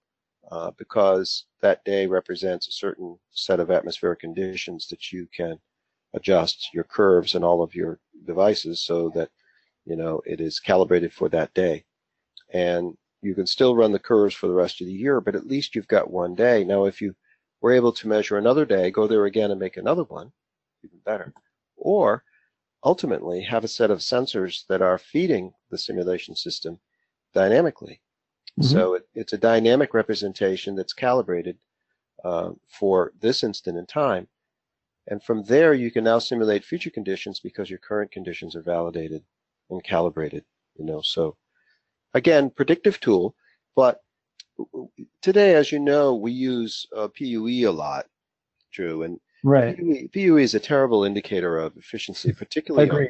[0.52, 5.60] uh, because that day represents a certain set of atmospheric conditions that you can
[6.14, 9.30] adjust your curves and all of your devices so that
[9.86, 11.84] you know it is calibrated for that day.
[12.54, 15.48] And you can still run the curves for the rest of the year, but at
[15.48, 16.64] least you've got one day.
[16.64, 17.16] Now, if you
[17.60, 20.32] were able to measure another day, go there again and make another one,
[20.84, 21.34] even better.
[21.76, 22.24] Or
[22.86, 26.80] ultimately have a set of sensors that are feeding the simulation system
[27.34, 28.00] dynamically.
[28.60, 28.72] Mm-hmm.
[28.72, 31.58] So it, it's a dynamic representation that's calibrated
[32.24, 34.28] uh, for this instant in time.
[35.08, 39.24] And from there, you can now simulate future conditions because your current conditions are validated
[39.70, 40.46] and calibrated.
[40.78, 41.36] You know, so
[42.14, 43.36] again, predictive tool,
[43.76, 44.02] but
[45.22, 48.06] today, as you know, we use uh, PUE a lot,
[48.72, 49.78] Drew, and Right.
[49.78, 53.10] PUE, PUE is a terrible indicator of efficiency, particularly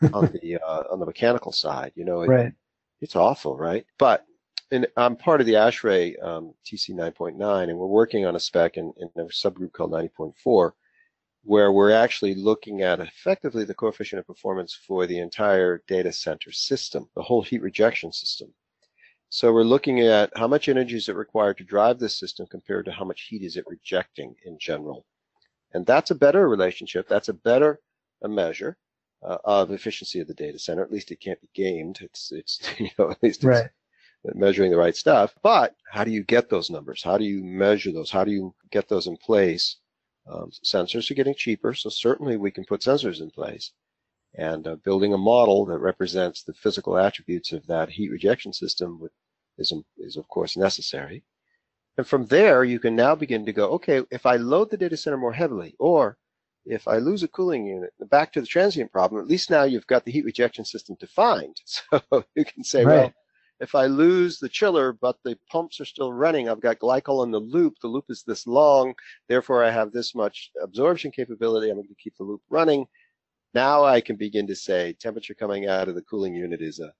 [0.00, 1.90] on, on, the uh, on the mechanical side.
[1.96, 2.52] You know, it, right.
[3.00, 3.84] it's awful, right?
[3.98, 4.24] But
[4.70, 8.76] and I'm part of the ASHRAE um, TC 9.9, and we're working on a spec
[8.76, 10.70] in, in a subgroup called 90.4,
[11.42, 16.52] where we're actually looking at effectively the coefficient of performance for the entire data center
[16.52, 18.54] system, the whole heat rejection system.
[19.30, 22.84] So we're looking at how much energy is it required to drive this system compared
[22.84, 25.04] to how much heat is it rejecting in general.
[25.74, 27.08] And that's a better relationship.
[27.08, 27.80] That's a better
[28.22, 28.76] a measure
[29.22, 30.82] uh, of efficiency of the data center.
[30.82, 32.00] At least it can't be gamed.
[32.02, 33.70] It's, it's, you know, at least it's right.
[34.34, 35.34] measuring the right stuff.
[35.42, 37.02] But how do you get those numbers?
[37.02, 38.10] How do you measure those?
[38.10, 39.76] How do you get those in place?
[40.30, 43.72] Um, sensors are getting cheaper, so certainly we can put sensors in place.
[44.34, 49.00] and uh, building a model that represents the physical attributes of that heat rejection system
[49.58, 51.24] is, is of course necessary.
[51.98, 54.96] And from there, you can now begin to go, okay, if I load the data
[54.96, 56.16] center more heavily, or
[56.64, 59.86] if I lose a cooling unit, back to the transient problem, at least now you've
[59.86, 61.56] got the heat rejection system defined.
[61.90, 62.94] So you can say, right.
[62.94, 63.12] well,
[63.60, 67.30] if I lose the chiller, but the pumps are still running, I've got glycol in
[67.30, 67.74] the loop.
[67.80, 68.94] The loop is this long.
[69.28, 71.68] Therefore, I have this much absorption capability.
[71.68, 72.86] I'm going to keep the loop running.
[73.54, 76.92] Now I can begin to say temperature coming out of the cooling unit is a,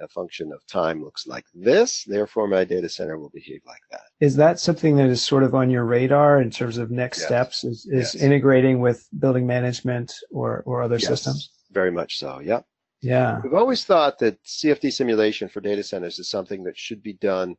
[0.00, 2.04] a function of time looks like this.
[2.04, 4.02] Therefore, my data center will behave like that.
[4.20, 7.26] Is that something that is sort of on your radar in terms of next yes.
[7.26, 7.64] steps?
[7.64, 8.22] Is, is yes.
[8.22, 11.08] integrating with building management or, or other yes.
[11.08, 11.50] systems?
[11.70, 12.40] Very much so.
[12.40, 12.60] Yeah.
[13.00, 13.40] Yeah.
[13.42, 17.56] We've always thought that CFD simulation for data centers is something that should be done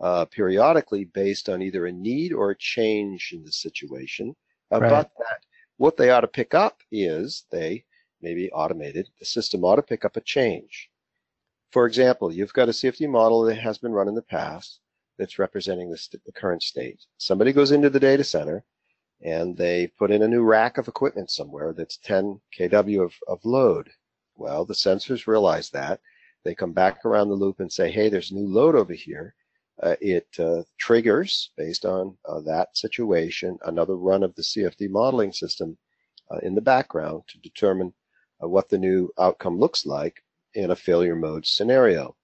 [0.00, 4.34] uh, periodically based on either a need or a change in the situation.
[4.72, 4.90] Uh, right.
[4.90, 5.38] But that
[5.76, 7.84] what they ought to pick up is they
[8.20, 10.90] maybe automated, the system ought to pick up a change.
[11.74, 14.80] For example, you've got a CFD model that has been run in the past
[15.18, 17.00] that's representing the, st- the current state.
[17.18, 18.64] Somebody goes into the data center
[19.22, 23.44] and they put in a new rack of equipment somewhere that's 10 kW of, of
[23.44, 23.90] load
[24.36, 26.00] well, the sensors realize that.
[26.44, 29.34] They come back around the loop and say, hey, there's new load over here.
[29.82, 35.32] Uh, it uh, triggers, based on uh, that situation, another run of the CFD modeling
[35.32, 35.76] system
[36.30, 37.92] uh, in the background to determine
[38.42, 40.22] uh, what the new outcome looks like
[40.54, 42.16] in a failure mode scenario,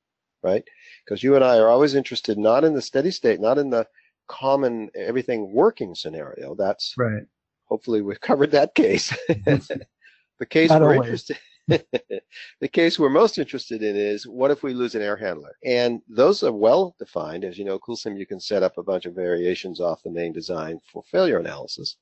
[0.42, 0.64] right?
[1.04, 3.86] Because you and I are always interested not in the steady state, not in the
[4.28, 6.54] common everything working scenario.
[6.54, 7.24] That's right.
[7.66, 9.16] Hopefully, we've covered that case.
[9.28, 11.08] the case not we're always.
[11.08, 11.38] interested
[12.60, 15.56] the case we're most interested in is what if we lose an air handler?
[15.64, 17.44] And those are well defined.
[17.44, 20.32] As you know, CoolSim, you can set up a bunch of variations off the main
[20.32, 21.96] design for failure analysis.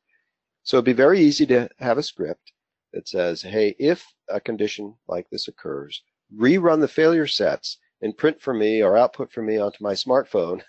[0.63, 2.53] So it'd be very easy to have a script
[2.93, 6.03] that says, hey, if a condition like this occurs,
[6.37, 10.63] rerun the failure sets and print for me or output for me onto my smartphone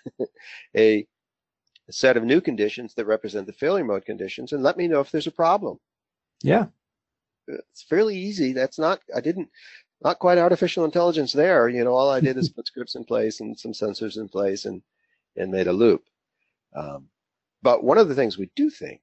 [0.76, 1.06] a,
[1.88, 5.00] a set of new conditions that represent the failure mode conditions and let me know
[5.00, 5.78] if there's a problem.
[6.42, 6.66] Yeah
[7.50, 8.52] it's fairly easy.
[8.52, 9.48] That's not, I didn't,
[10.02, 11.68] not quite artificial intelligence there.
[11.68, 14.64] You know, all I did is put scripts in place and some sensors in place
[14.64, 14.82] and,
[15.36, 16.04] and made a loop.
[16.74, 17.08] Um,
[17.62, 19.02] but one of the things we do think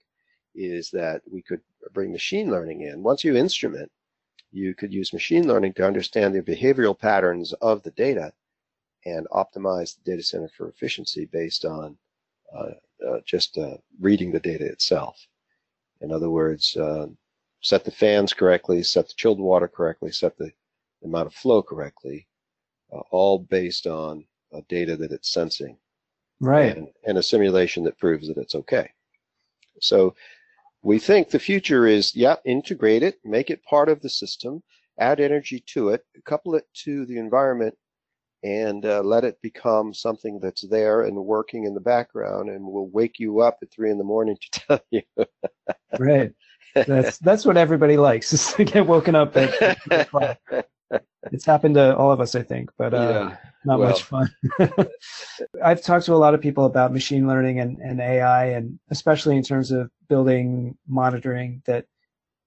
[0.55, 1.61] is that we could
[1.93, 3.03] bring machine learning in.
[3.03, 3.91] Once you instrument,
[4.51, 8.31] you could use machine learning to understand the behavioral patterns of the data
[9.05, 11.97] and optimize the data center for efficiency based on
[12.55, 12.71] uh,
[13.07, 15.27] uh, just uh, reading the data itself.
[16.01, 17.07] In other words, uh,
[17.61, 20.51] set the fans correctly, set the chilled water correctly, set the
[21.03, 22.27] amount of flow correctly,
[22.93, 25.77] uh, all based on uh, data that it's sensing.
[26.39, 26.77] Right.
[26.77, 28.91] And, and, a simulation that proves that it's okay.
[29.81, 30.15] So
[30.83, 34.63] we think the future is, yeah, integrate it, make it part of the system,
[34.99, 37.75] add energy to it, couple it to the environment,
[38.43, 42.89] and uh, let it become something that's there and working in the background and will
[42.89, 45.01] wake you up at three in the morning to tell you.
[45.99, 46.33] right
[46.85, 49.77] that's that's what everybody likes is to get woken up at,
[51.31, 53.37] it's happened to all of us i think but uh, yeah.
[53.67, 53.89] Not well.
[53.89, 54.33] much fun.
[55.63, 59.35] I've talked to a lot of people about machine learning and, and ai and especially
[59.35, 61.85] in terms of building monitoring that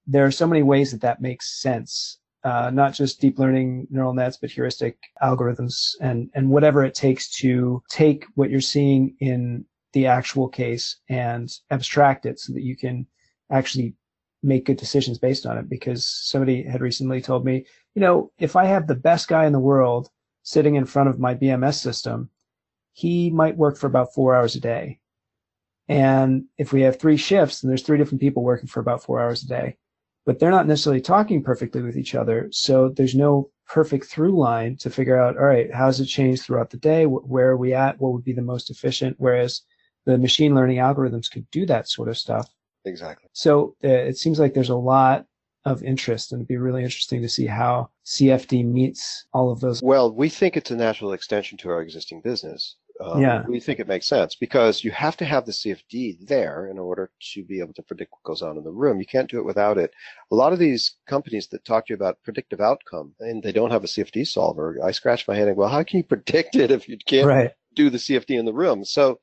[0.06, 2.18] there are so many ways that that makes sense.
[2.42, 7.28] Uh, not just deep learning neural nets, but heuristic algorithms and, and whatever it takes
[7.28, 12.74] to take what you're seeing in the actual case and abstract it so that you
[12.74, 13.06] can
[13.52, 13.94] actually
[14.42, 15.68] make good decisions based on it.
[15.68, 19.52] Because somebody had recently told me, you know, if I have the best guy in
[19.52, 20.08] the world
[20.42, 22.30] sitting in front of my BMS system,
[22.92, 24.98] he might work for about four hours a day.
[25.88, 29.20] And if we have three shifts, then there's three different people working for about four
[29.20, 29.76] hours a day,
[30.24, 32.48] but they're not necessarily talking perfectly with each other.
[32.52, 36.70] So there's no perfect through line to figure out, all right, how's it changed throughout
[36.70, 37.06] the day?
[37.06, 38.00] Where are we at?
[38.00, 39.16] What would be the most efficient?
[39.18, 39.62] Whereas
[40.06, 42.48] the machine learning algorithms could do that sort of stuff
[42.84, 43.28] Exactly.
[43.32, 45.26] So uh, it seems like there's a lot
[45.64, 49.82] of interest, and it'd be really interesting to see how CFD meets all of those.
[49.82, 52.76] Well, we think it's a natural extension to our existing business.
[53.00, 53.44] Um, yeah.
[53.48, 57.10] We think it makes sense because you have to have the CFD there in order
[57.32, 59.00] to be able to predict what goes on in the room.
[59.00, 59.92] You can't do it without it.
[60.30, 63.70] A lot of these companies that talk to you about predictive outcome and they don't
[63.70, 66.70] have a CFD solver, I scratch my head and well, how can you predict it
[66.70, 67.52] if you can't right.
[67.74, 68.84] do the CFD in the room?
[68.84, 69.18] So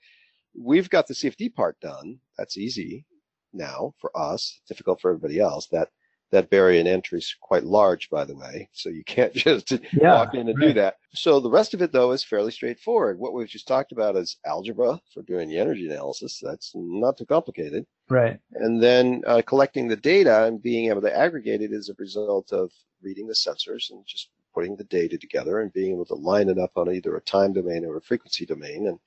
[0.59, 2.19] we've got the CFD part done.
[2.35, 3.05] That's easy
[3.53, 5.67] now for us, difficult for everybody else.
[5.67, 5.89] That
[6.31, 8.69] that barrier entry is quite large, by the way.
[8.73, 10.67] So you can't just yeah, walk in and right.
[10.67, 10.97] do that.
[11.13, 13.17] So the rest of it, though, is fairly straightforward.
[13.17, 16.39] What we've just talked about is algebra for doing the energy analysis.
[16.43, 17.85] That's not too complicated.
[18.09, 18.39] Right.
[18.53, 22.51] And then uh, collecting the data and being able to aggregate it as a result
[22.51, 22.71] of
[23.01, 26.57] reading the sensors and just putting the data together and being able to line it
[26.57, 28.99] up on either a time domain or a frequency domain and,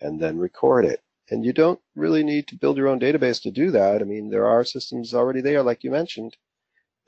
[0.00, 1.00] and then record it.
[1.30, 4.00] And you don't really need to build your own database to do that.
[4.00, 6.36] I mean, there are systems already there, like you mentioned,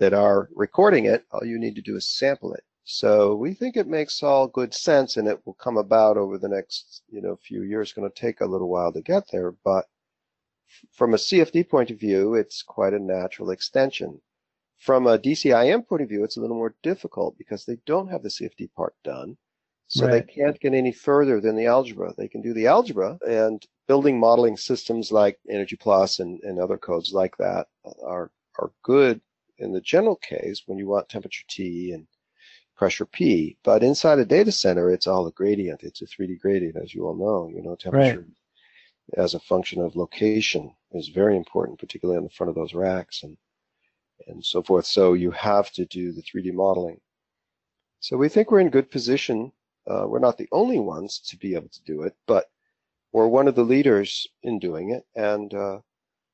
[0.00, 1.24] that are recording it.
[1.30, 2.64] All you need to do is sample it.
[2.84, 6.48] So we think it makes all good sense and it will come about over the
[6.48, 7.88] next, you know, few years.
[7.88, 9.84] It's going to take a little while to get there, but
[10.92, 14.20] from a CFD point of view, it's quite a natural extension.
[14.78, 18.22] From a DCIM point of view, it's a little more difficult because they don't have
[18.22, 19.36] the CFD part done.
[19.88, 20.26] So right.
[20.26, 22.14] they can't get any further than the algebra.
[22.16, 26.78] They can do the algebra and building modeling systems like Energy Plus and, and other
[26.78, 27.66] codes like that
[28.02, 29.20] are, are good
[29.60, 32.06] in the general case when you want temperature T and
[32.76, 33.56] pressure P.
[33.62, 35.82] But inside a data center, it's all a gradient.
[35.82, 37.54] It's a 3D gradient, as you all know.
[37.54, 39.22] You know, temperature right.
[39.22, 43.22] as a function of location is very important, particularly on the front of those racks.
[43.22, 43.36] And
[44.26, 44.86] and so forth.
[44.86, 47.00] So you have to do the 3D modeling.
[48.00, 49.52] So we think we're in good position.
[49.86, 52.46] Uh, we're not the only ones to be able to do it, but
[53.12, 55.04] we're one of the leaders in doing it.
[55.16, 55.80] And uh,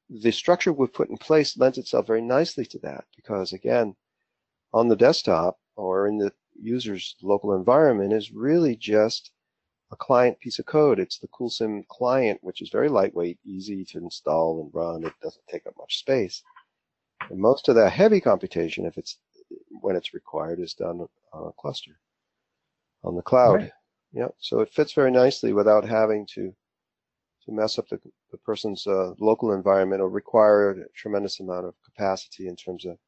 [0.08, 3.94] the structure we've put in place lends itself very nicely to that because, again,
[4.72, 9.30] on the desktop or in the user's local environment is really just
[9.92, 10.98] a client piece of code.
[10.98, 15.04] It's the CoolSim client, which is very lightweight, easy to install and run.
[15.04, 16.42] It doesn't take up much space.
[17.30, 19.18] And most of the heavy computation, if it's
[19.80, 21.98] when it's required, is done on a cluster
[23.04, 23.54] on the cloud.
[23.54, 23.70] Right.
[24.12, 26.54] Yeah, so it fits very nicely without having to
[27.46, 27.98] to mess up the,
[28.30, 32.98] the person's uh, local environment or require a tremendous amount of capacity in terms of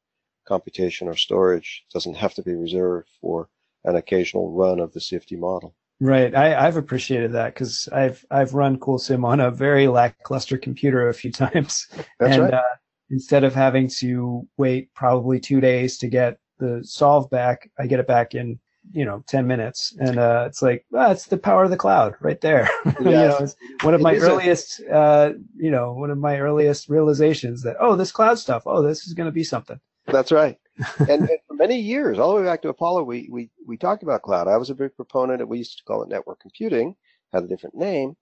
[0.47, 1.83] computation or storage.
[1.87, 3.49] It doesn't have to be reserved for
[3.83, 5.75] an occasional run of the CFD model.
[6.01, 11.09] Right, I, have appreciated that because I've I've run CoolSim on a very lackluster computer
[11.09, 11.87] a few times,
[12.19, 12.53] That's and right.
[12.53, 12.75] uh,
[13.09, 17.99] instead of having to wait probably two days to get the solve back, I get
[17.99, 18.59] it back in
[18.91, 19.95] you know 10 minutes.
[19.99, 22.69] And uh, it's like well, it's the power of the cloud right there.
[22.85, 22.95] Yes.
[22.99, 24.93] you know it's one of my earliest a...
[24.93, 28.63] uh, you know one of my earliest realizations that oh this cloud stuff.
[28.65, 29.79] Oh this is going to be something.
[30.07, 30.57] That's right.
[30.99, 34.01] And, and, for many years all the way back to apollo we, we we talked
[34.01, 34.47] about cloud.
[34.47, 36.95] I was a big proponent we used to call it network computing
[37.33, 38.15] had a different name.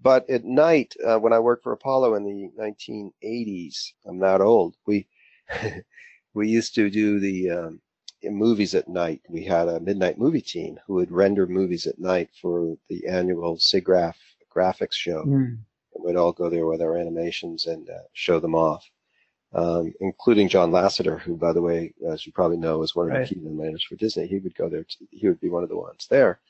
[0.00, 4.76] But at night, uh, when I worked for Apollo in the 1980s, I'm not old.
[4.86, 5.06] We
[6.34, 7.80] we used to do the um,
[8.32, 9.22] movies at night.
[9.28, 13.56] We had a midnight movie team who would render movies at night for the annual
[13.56, 14.16] SIGGRAPH
[14.54, 15.24] graphics show.
[15.24, 15.58] Mm.
[15.98, 18.84] We'd all go there with our animations and uh, show them off,
[19.52, 23.12] um, including John Lasseter, who, by the way, as you probably know, is one of
[23.12, 23.28] right.
[23.28, 24.26] the key animators for Disney.
[24.26, 24.84] He would go there.
[24.84, 26.40] To, he would be one of the ones there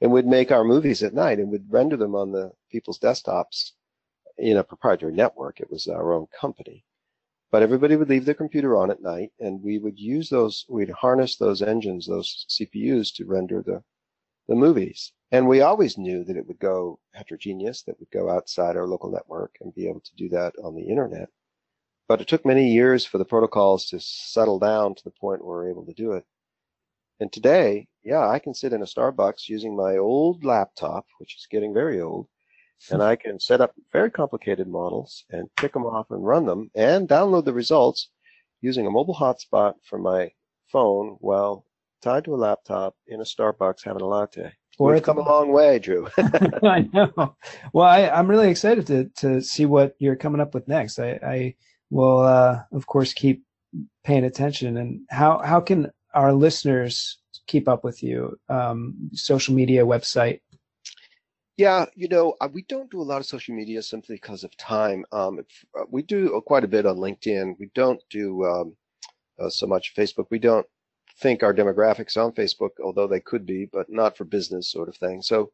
[0.00, 3.72] and would make our movies at night and would render them on the people's desktops
[4.38, 5.60] in a proprietary network.
[5.60, 6.84] It was our own company.
[7.50, 10.90] But everybody would leave their computer on at night and we would use those, we'd
[10.90, 13.82] harness those engines, those CPUs to render the,
[14.46, 15.12] the movies.
[15.32, 19.10] And we always knew that it would go heterogeneous, that would go outside our local
[19.10, 21.28] network and be able to do that on the internet.
[22.08, 25.58] But it took many years for the protocols to settle down to the point where
[25.58, 26.24] we're able to do it.
[27.20, 31.46] And today, yeah, I can sit in a Starbucks using my old laptop, which is
[31.50, 32.28] getting very old,
[32.90, 36.70] and I can set up very complicated models and pick them off and run them
[36.74, 38.08] and download the results
[38.60, 40.30] using a mobile hotspot from my
[40.70, 41.66] phone while
[42.02, 44.52] tied to a laptop in a Starbucks having a latte.
[44.78, 46.08] Or We've come a long way, Drew.
[46.18, 47.36] I know.
[47.74, 50.98] Well, I, am really excited to to see what you're coming up with next.
[50.98, 51.54] I, I
[51.90, 53.44] will, uh, of course, keep
[54.04, 54.78] paying attention.
[54.78, 58.38] And how how can our listeners keep up with you?
[58.48, 60.40] Um, social media, website.
[61.60, 64.56] Yeah, you know, uh, we don't do a lot of social media simply because of
[64.56, 65.04] time.
[65.12, 65.44] Um,
[65.78, 67.58] uh, we do quite a bit on LinkedIn.
[67.58, 68.74] We don't do um,
[69.38, 70.28] uh, so much Facebook.
[70.30, 70.66] We don't
[71.18, 74.96] think our demographics on Facebook, although they could be, but not for business sort of
[74.96, 75.20] thing.
[75.20, 75.52] So,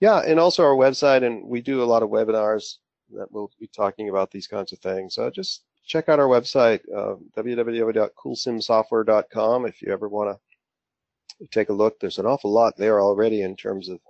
[0.00, 2.78] yeah, and also our website, and we do a lot of webinars
[3.14, 5.16] that we'll be talking about these kinds of things.
[5.16, 10.40] So just check out our website, uh, www.coolsimsoftware.com, if you ever want to
[11.48, 12.00] take a look.
[12.00, 14.00] There's an awful lot there already in terms of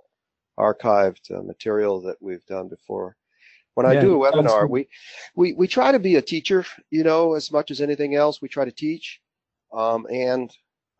[0.59, 3.15] archived uh, material that we've done before.
[3.75, 4.87] When I do a webinar, we,
[5.35, 8.47] we, we try to be a teacher, you know, as much as anything else, we
[8.47, 9.19] try to teach.
[9.73, 10.49] Um, and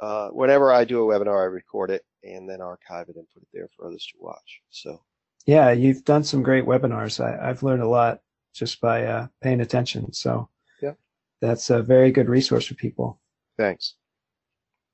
[0.01, 3.43] uh, whenever I do a webinar, I record it and then archive it and put
[3.43, 4.61] it there for others to watch.
[4.71, 5.01] So,
[5.45, 7.23] yeah, you've done some great webinars.
[7.23, 8.19] I, have learned a lot
[8.53, 10.11] just by uh, paying attention.
[10.11, 10.49] So,
[10.81, 10.93] yeah,
[11.39, 13.21] that's a very good resource for people.
[13.57, 13.95] Thanks.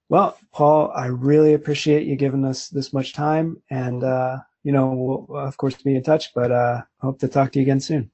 [0.10, 5.26] Well, Paul, I really appreciate you giving us this much time, and uh, you know,
[5.28, 6.34] we'll of course be in touch.
[6.34, 8.12] But uh, hope to talk to you again soon.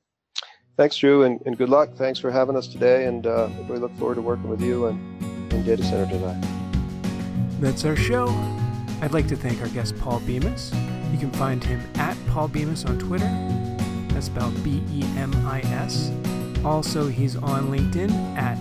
[0.77, 1.95] Thanks, Drew, and, and good luck.
[1.95, 4.99] Thanks for having us today, and uh, we look forward to working with you and
[5.51, 6.45] in Data Center tonight.
[7.59, 8.27] That's our show.
[9.01, 10.71] I'd like to thank our guest Paul Bemis.
[11.11, 13.29] You can find him at Paul Bemis on Twitter.
[14.13, 16.11] That's spelled B E M I S.
[16.63, 18.57] Also, he's on LinkedIn at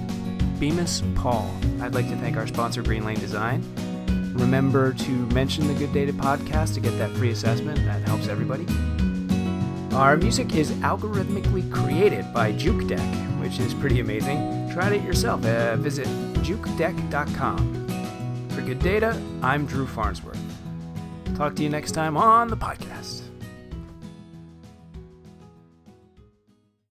[0.58, 1.54] Bemis Paul.
[1.80, 3.62] I'd like to thank our sponsor, Green Lane Design.
[4.38, 7.78] Remember to mention the Good Data podcast to get that free assessment.
[7.84, 8.66] That helps everybody.
[9.94, 14.70] Our music is algorithmically created by JukeDeck, which is pretty amazing.
[14.72, 15.44] Try it yourself.
[15.44, 16.06] Uh, visit
[16.42, 17.86] jukedeck.com.
[18.50, 20.38] For Good Data, I'm Drew Farnsworth.
[21.34, 23.25] Talk to you next time on the podcast.